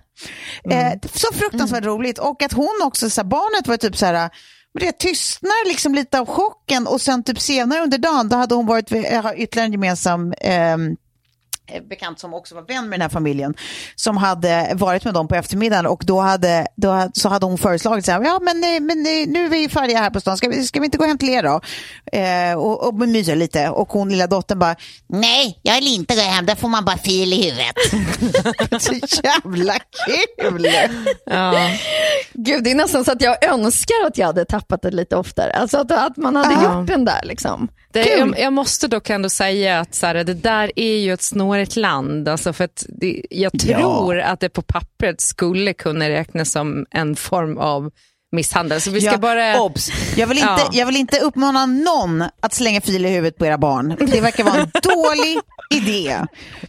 [0.64, 0.78] Mm.
[0.86, 2.18] Eh, så fruktansvärt roligt.
[2.18, 4.30] Och att hon också, så här, barnet var typ så här,
[4.74, 8.54] men det tystnar liksom lite av chocken och sen typ senare under dagen då hade
[8.54, 10.76] hon varit, har ytterligare en gemensam eh,
[11.88, 13.54] bekant som också var vän med den här familjen
[13.96, 18.04] som hade varit med dem på eftermiddagen och då hade, då, så hade hon föreslagit
[18.04, 20.48] så här, ja men, eh, men eh, nu är vi färdiga här på stan, ska
[20.48, 21.60] vi, ska vi inte gå hem till er då?
[22.18, 24.76] Eh, och, och mysa lite och hon lilla dottern bara,
[25.08, 27.76] nej jag vill inte gå hem, där får man bara fil i huvudet.
[28.82, 29.74] så jävla
[30.06, 30.66] kul!
[31.26, 31.70] Ja.
[32.32, 35.52] Gud, det är nästan så att jag önskar att jag hade tappat det lite oftare.
[35.52, 36.78] Alltså att, att man hade Ja.
[36.78, 37.68] gjort den där liksom.
[37.92, 41.22] Det, jag, jag måste dock ändå säga att så här, det där är ju ett
[41.22, 42.28] snårigt land.
[42.28, 43.78] Alltså för att det, jag Ja.
[43.78, 47.90] tror att det på pappret skulle kunna räknas som en form av
[48.32, 48.80] misshandel.
[48.80, 49.60] Så vi ska Ja, bara...
[49.60, 49.90] obs.
[50.16, 50.70] Jag, vill inte, Ja.
[50.72, 53.96] jag vill inte uppmana någon att slänga fil i huvudet på era barn.
[53.98, 55.38] Det verkar vara en dålig
[55.74, 56.18] idé.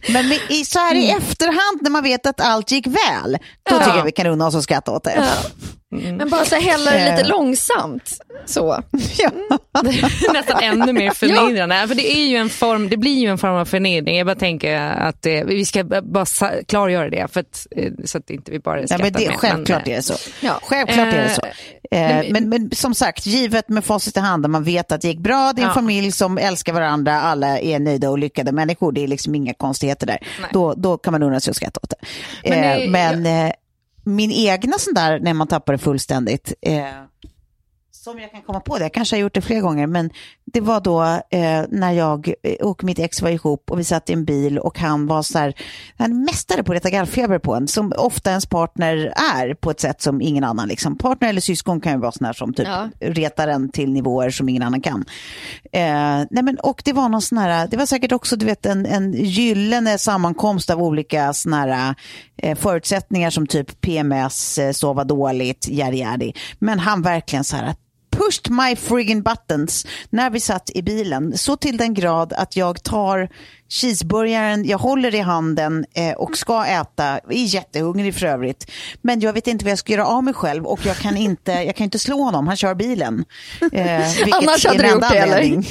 [0.08, 3.38] Men i, så här i efterhand när man vet att allt gick väl,
[3.70, 5.24] då tycker jag vi kan unna oss att skratta åt det.
[5.90, 7.28] Men bara så hälla det lite Eh.
[7.28, 8.10] långsamt.
[8.46, 8.82] Så.
[9.18, 9.30] Ja.
[10.32, 11.84] nästan ännu mer förnedrande.
[11.88, 14.16] För det, är ju en form, det blir ju en form av förnedring.
[14.16, 16.26] Jag bara tänker att eh, vi ska bara
[16.68, 19.36] klargöra det för att, eh, så att inte vi bara Ja, skrattar men det, med.
[19.38, 20.14] självklart Men, är det så.
[20.40, 20.58] Ja.
[20.62, 21.42] Självklart är det så.
[21.90, 25.08] Eh, Eh, men, men som sagt, givet med facit i hand, man vet att det
[25.08, 25.74] gick bra, det är en Ja.
[25.74, 30.06] familj som älskar varandra, alla är nöjda och lyckade människor, det är liksom inga konstigheter
[30.06, 30.18] där.
[30.40, 30.50] Nej.
[30.52, 31.96] Då, då kan man unna sig att skratta åt det.
[32.50, 33.52] Men det- eh, men eh,
[34.04, 36.52] min egna sån där, när man tappar det fullständigt,
[37.90, 40.10] som jag kan komma på det, jag kanske har gjort det flera gånger, men
[40.54, 44.10] det var då eh, när jag eh, och mitt ex var ihop och vi satt
[44.10, 45.54] i en bil och han var så här,
[45.96, 49.80] han mästare på att reta gallfeber på en, som ofta ens partner är på ett
[49.80, 50.68] sätt som ingen annan.
[50.68, 50.98] Liksom.
[50.98, 52.88] Partner eller syskon kan ju vara sådana här som typ Ja.
[53.00, 55.04] retar en till nivåer som ingen annan kan.
[55.72, 58.66] Eh, nej men, och det var någon sån här, det var säkert också du vet,
[58.66, 61.94] en, en gyllene sammankomst av olika såna här,
[62.36, 66.32] eh, förutsättningar som typ PMS, eh, sova dåligt, yadi yadi.
[66.58, 67.74] Men han verkligen så här,
[68.16, 71.38] pushed my friggin buttons när vi satt i bilen.
[71.38, 73.28] Så till den grad att jag tar
[73.68, 78.70] cheeseburgaren, jag håller i handen eh, och ska äta, är jättehungrig för övrigt.
[79.02, 81.52] Men jag vet inte vad jag ska göra av mig själv och jag kan inte,
[81.52, 83.24] jag kan inte slå honom, han kör bilen.
[83.72, 84.00] Eh,
[84.32, 85.64] Annars hade du gjort det, eller?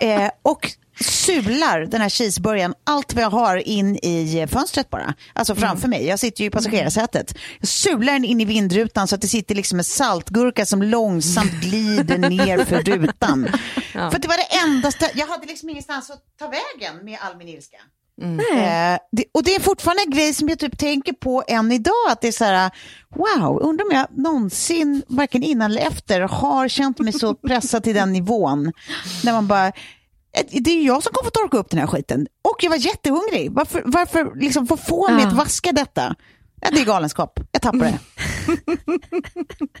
[0.00, 0.70] Eh, och
[1.04, 5.14] sular den här cheeseburgaren allt vad jag har in i fönstret bara.
[5.32, 6.06] Alltså framför mig.
[6.06, 7.34] Jag sitter ju i passagerarsätet.
[7.60, 11.52] Jag sular den in i vindrutan så att det sitter liksom en saltgurka som långsamt
[11.62, 13.48] glider ner för rutan.
[13.92, 17.48] För det var det enda Jag hade liksom ingenstans att ta vägen med all min
[17.48, 17.76] ilska.
[18.22, 22.10] Eh, det, och det är fortfarande en grej som jag typ tänker på än idag.
[22.10, 22.70] Att det är så här,
[23.08, 27.94] wow, undrar om jag någonsin, varken innan eller efter, har känt mig så pressad till
[27.94, 28.72] den nivån.
[29.24, 29.72] När man bara, eh,
[30.50, 32.26] det är jag som kommer få torka upp den här skiten.
[32.42, 33.52] Och jag var jättehungrig.
[33.52, 35.28] Varför, varför liksom få få mig Ja.
[35.28, 36.14] att vaska detta?
[36.72, 37.40] Det är galenskap.
[37.52, 37.98] Jag tappar det.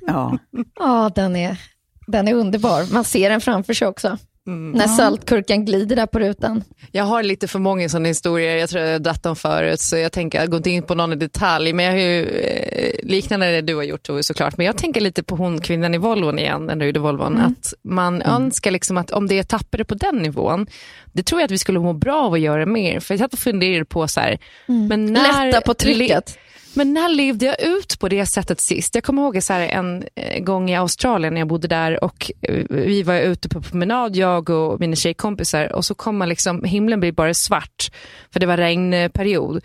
[0.06, 0.38] ja.
[0.78, 1.60] Ja, den är,
[2.06, 2.92] den är underbar.
[2.92, 4.18] Man ser den framför sig också.
[4.50, 4.70] Mm.
[4.70, 6.64] När saltkurkan glider där på rutan.
[6.92, 9.96] Jag har lite för många sådana historier, jag tror jag har dratt dem förut, så
[9.96, 13.08] jag tänker, jag går inte in på någon i detalj, men jag har ju eh,
[13.08, 15.98] liknande det du har gjort Tove såklart, men jag tänker lite på hon kvinnan i
[15.98, 19.94] Volvon igen, den röda Volvon, att man önskar liksom att om det är tappare på
[19.94, 20.66] den nivån,
[21.12, 23.32] det tror jag att vi skulle må bra av att göra mer, för jag satt
[23.32, 26.38] och funderade på så här, men när, Lätta på trycket.
[26.74, 28.94] Men när levde jag ut på det sättet sist?
[28.94, 32.64] Jag kommer ihåg så en eh, gång i Australien när jag bodde där och eh,
[32.68, 37.00] vi var ute på promenad, jag och mina tjejkompisar och så kom man liksom, himlen
[37.00, 37.90] blir bara svart
[38.32, 39.64] för det var regnperiod.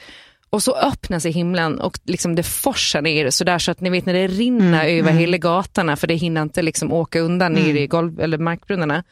[0.50, 4.06] Och så öppnar sig himlen och liksom det forsar ner sådär så att ni vet
[4.06, 7.76] när det rinner Mm, över hela gatorna för det hinner inte liksom åka undan ner
[7.76, 9.04] i golv eller markbrunnarna.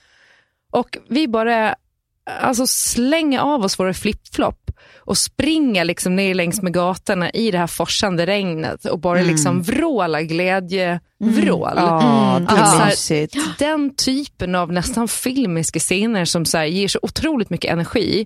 [0.72, 1.76] Och vi bara
[2.26, 4.62] alltså, slänger av oss våra flipflop
[4.98, 9.62] och springer liksom ner längs med gatorna i det här forsande regnet och bara liksom
[9.62, 11.74] vrålar glädjevrål.
[11.76, 13.36] Ja, det Alltså, så är här, mysigt.
[13.60, 18.26] den typen av nästan filmiska scener som så här, ger så otroligt mycket energi,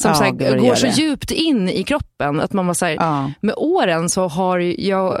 [0.00, 0.92] som Ja, så här, det går så det.
[0.92, 2.40] djupt in i kroppen.
[2.40, 3.30] Att man var så här, Ja.
[3.40, 5.20] Med åren så har jag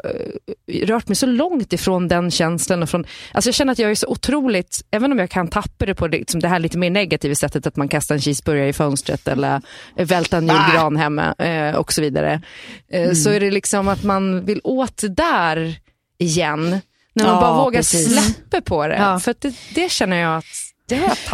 [0.66, 2.82] eh, rört mig så långt ifrån den känslan.
[2.82, 5.86] Och från, alltså jag känner att jag är så otroligt, även om jag kan tappa
[5.86, 8.68] det på det, liksom det här lite mer negativa sättet att man kastar en cheeseburgare
[8.68, 9.60] i fönstret eller
[9.96, 12.42] välta en julgran hemma eh, och så vidare.
[12.92, 13.14] Eh, Mm.
[13.14, 15.74] Så är det liksom att man vill åt där
[16.18, 16.80] igen.
[17.14, 18.22] När man Ja, bara vågar precis.
[18.34, 18.96] släppa på det.
[18.96, 19.20] Ja.
[19.20, 20.44] För det, det känner jag att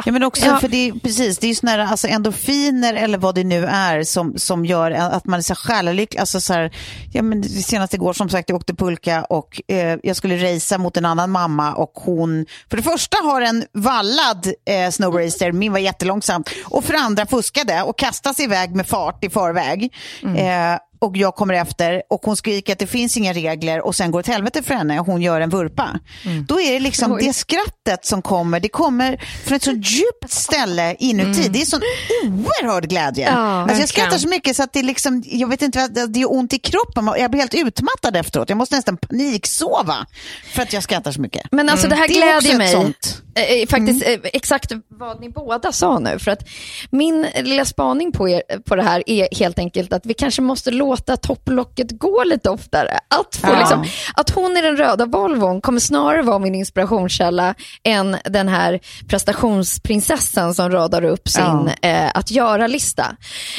[0.07, 0.59] Ja, men också Ja.
[0.59, 3.65] för det är precis, det är ju såna här, alltså endorfiner eller vad det nu
[3.67, 6.21] är som, som gör att man är så självlycklig.
[6.21, 6.71] Alltså så här,
[7.13, 10.97] ja, men senast igår som sagt jag åkte pulka och eh, jag skulle racea mot
[10.97, 15.79] en annan mamma och hon för det första har en vallad eh, snowracer, min var
[15.79, 19.93] jättelångsamt och för andra fuskade och kastade sig iväg med fart i förväg.
[20.23, 24.11] Eh, och jag kommer efter och hon skriker att det finns inga regler och sen
[24.11, 26.01] går det helvete för henne och hon gör en vurpa.
[26.49, 30.97] Då är det liksom det skrattet som kommer, det kommer från ett så djupt ställe
[30.99, 31.49] inuti.
[31.49, 31.81] Det är sån
[32.25, 33.31] oerhörd glädje.
[33.31, 36.21] Ja, alltså jag skrattar så mycket så att det, är liksom, jag vet inte, det
[36.21, 37.11] gör ont i kroppen.
[37.19, 38.49] Jag blir helt utmattad efteråt.
[38.49, 40.07] Jag måste nästan paniksova
[40.55, 41.43] för att jag skrattar så mycket.
[41.51, 42.73] Men alltså det här är också glädjer mig.
[42.73, 43.23] sånt.
[43.35, 46.19] Eh, Faktiskt eh, exakt vad ni båda sa nu.
[46.19, 46.49] För att
[46.91, 50.71] min lilla spaning på, er, på det här är helt enkelt att vi kanske måste
[50.71, 50.86] låta
[51.17, 52.99] topplocket gå lite oftare.
[53.21, 53.59] Att, få Ja.
[53.59, 53.85] liksom,
[54.15, 60.55] att hon i den röda Volvon kommer snarare vara min inspirationskälla än den här prestationsprinsessan
[60.55, 63.17] som radar upp sin eh, att göra-lista.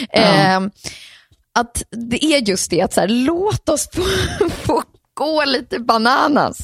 [0.09, 0.59] Eh,
[1.59, 4.03] att det är just det att så här, låt oss få,
[4.49, 4.83] få
[5.17, 6.57] gå lite bananas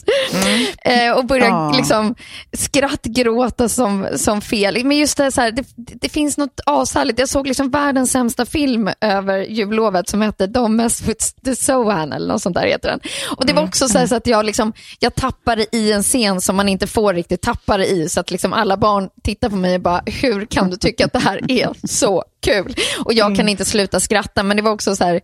[0.86, 1.74] eh, och börja Ja.
[1.76, 2.16] liksom
[2.54, 4.86] skrattgråta som, som fel.
[4.86, 7.20] Men just det, så här, det, det finns något ashärligt.
[7.20, 12.14] Jag såg liksom världens sämsta film över jullovet som hette Don't mess with the Sohan
[12.14, 13.00] eller något sånt där heter den.
[13.38, 16.42] Och det var också så, här, så att jag, liksom, jag tappade i en scen
[16.42, 18.10] som man inte får riktigt tappa det i.
[18.10, 21.14] Så att liksom alla barn tittar på mig och bara, hur kan du tycka att
[21.14, 22.76] det här är så kul?
[23.06, 25.22] Och jag kan inte sluta skratta, men det var också så här,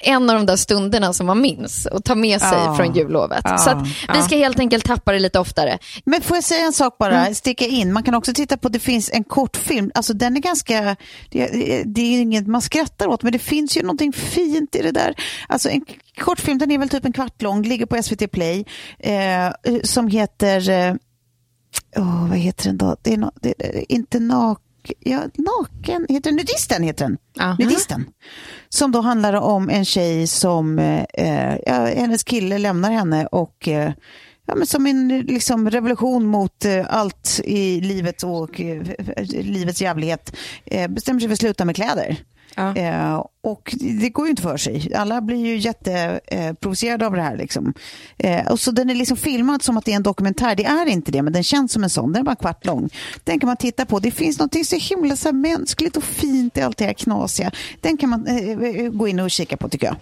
[0.00, 2.74] en av de där stunderna som man minns och tar med sig Ja.
[2.76, 3.40] från jullovet.
[3.44, 3.58] Ja.
[3.58, 5.78] Så vi ska helt enkelt tappa det lite oftare.
[6.04, 7.92] Men får jag säga en sak bara, sticka in.
[7.92, 10.96] Man kan också titta på, det finns en kortfilm, alltså den är ganska,
[11.30, 11.46] det,
[11.86, 15.14] det är inget man skrattar åt, men det finns ju någonting fint i det där.
[15.48, 15.84] Alltså en
[16.20, 18.64] kortfilm, den är väl typ en kvart lång, ligger på SVT Play,
[18.98, 19.52] eh,
[19.84, 20.94] som heter, eh,
[21.96, 22.96] åh, vad heter den då?
[23.02, 23.54] Det är, no, det
[23.92, 24.60] inte nak,
[25.00, 27.18] ja, naken, heter den, nudisten heter den.
[27.34, 27.56] Ja.
[27.58, 28.04] Nudisten.
[28.68, 33.92] Som då handlar om en tjej som, eh, ja, hennes kille lämnar henne och eh,
[34.48, 38.82] Ja, men som en liksom, revolution mot eh, allt i livet och eh,
[39.26, 42.16] livets jävlighet eh, bestämmer sig för att sluta med kläder.
[42.58, 42.76] Ja.
[42.76, 44.94] Eh, och det går ju inte för sig.
[44.94, 47.36] Alla blir ju jätteprovocerade eh, av det här.
[47.36, 47.74] Liksom.
[48.18, 50.54] Eh, och så den är liksom filmad som att det är en dokumentär.
[50.56, 52.12] Det är inte det, men den känns som en sån.
[52.12, 52.90] Den är bara kvart lång.
[53.24, 53.98] Den kan man titta på.
[53.98, 57.50] Det finns något så himla så mänskligt och fint i allt det här knasiga.
[57.80, 59.96] Den kan man eh, gå in och kika på tycker jag.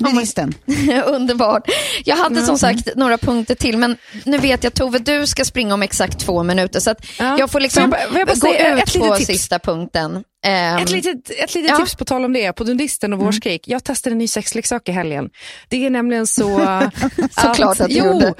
[0.00, 0.54] Nudisten.
[1.06, 1.62] Underbart.
[2.04, 5.74] Jag hade som sagt några punkter till, men nu vet jag Tove, du ska springa
[5.74, 7.38] om exakt två minuter, så att Ja.
[7.38, 9.26] jag får liksom jag bara- jag bara gå säga ut på tips?
[9.26, 10.24] sista punkten.
[10.48, 11.76] Ehm, Ett litet, ett litet ja.
[11.76, 13.68] tips på tal om det, på Nudisten och Vårskrik.
[13.68, 15.30] Jag testade en ny sexleksak i helgen.
[15.68, 16.58] Det är nämligen så...
[17.30, 18.34] Såklart att du jo, gjorde.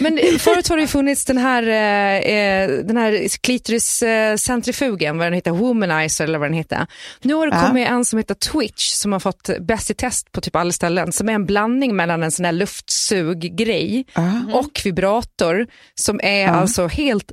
[0.00, 5.50] Men förut har det funnits den här, eh, eh, den här klitoriscentrifugen, vad den heter,
[5.50, 6.86] womanizer eller vad den heter.
[7.22, 7.66] Nu har det Ja.
[7.66, 11.12] kommit en som heter Twitch som har fått bäst i test på typ alla ställen,
[11.12, 14.04] som är en blandning mellan en sån här luftsuggrej
[14.52, 17.32] och vibrator som är alltså helt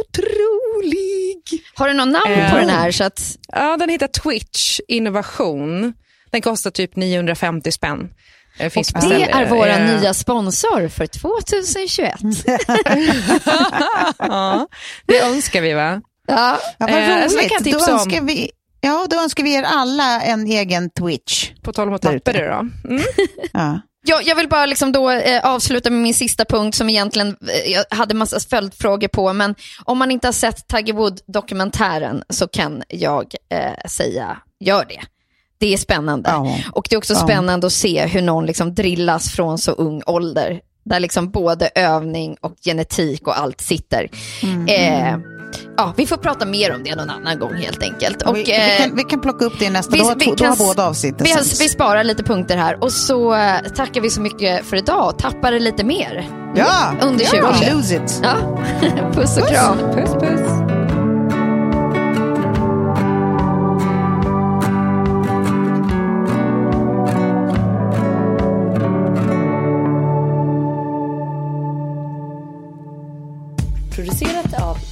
[0.00, 1.42] otrolig.
[1.74, 2.54] Har du någon namn på Eh.
[2.54, 2.90] den här?
[2.92, 5.92] Så att, Ja, den heter Twitch Innovation.
[6.30, 8.08] Den kostar typ 950 spänn.
[8.58, 12.14] Eh, Finns det beställ- är vår eh, nya sponsor för 2021.
[14.18, 14.66] ja,
[15.06, 16.02] det önskar vi va?
[16.28, 16.58] Ja.
[16.78, 17.48] Ja, vad Eh, så roligt.
[17.50, 17.98] kan jag då, om.
[17.98, 21.50] önskar vi, ja, då önskar vi er alla en egen Twitch.
[21.62, 22.68] På tal om att tappa det då.
[22.88, 23.02] Mm.
[23.52, 23.80] Ja.
[24.06, 27.72] Jag, jag vill bara liksom då, eh, avsluta med min sista punkt som egentligen eh,
[27.72, 29.32] jag hade massa följdfrågor på.
[29.32, 35.00] Men om man inte har sett Tiger Wood-dokumentären så kan jag eh, säga, gör det.
[35.58, 36.30] Det är spännande.
[36.30, 36.56] Ja.
[36.72, 37.18] Och det är också Ja.
[37.20, 40.60] spännande att se hur någon liksom drillas från så ung ålder.
[40.84, 44.08] Där liksom både övning och genetik och allt sitter.
[44.42, 45.18] Mm, Eh,
[45.76, 48.22] ja, vi får prata mer om det någon annan gång helt enkelt.
[48.22, 50.34] Och, vi, vi, eh, kan, vi kan plocka upp det nästa, vi, då, vi då
[50.34, 54.10] kan har båda avsnitten vi, vi sparar lite punkter här och så eh, tackar vi
[54.10, 56.28] så mycket för idag tappar det lite mer.
[56.54, 57.74] Ja, under ja, 2021.
[57.74, 58.20] lose it.
[58.22, 58.34] Ja,
[59.12, 59.78] puss och kram.
[59.78, 60.59] Puss puss.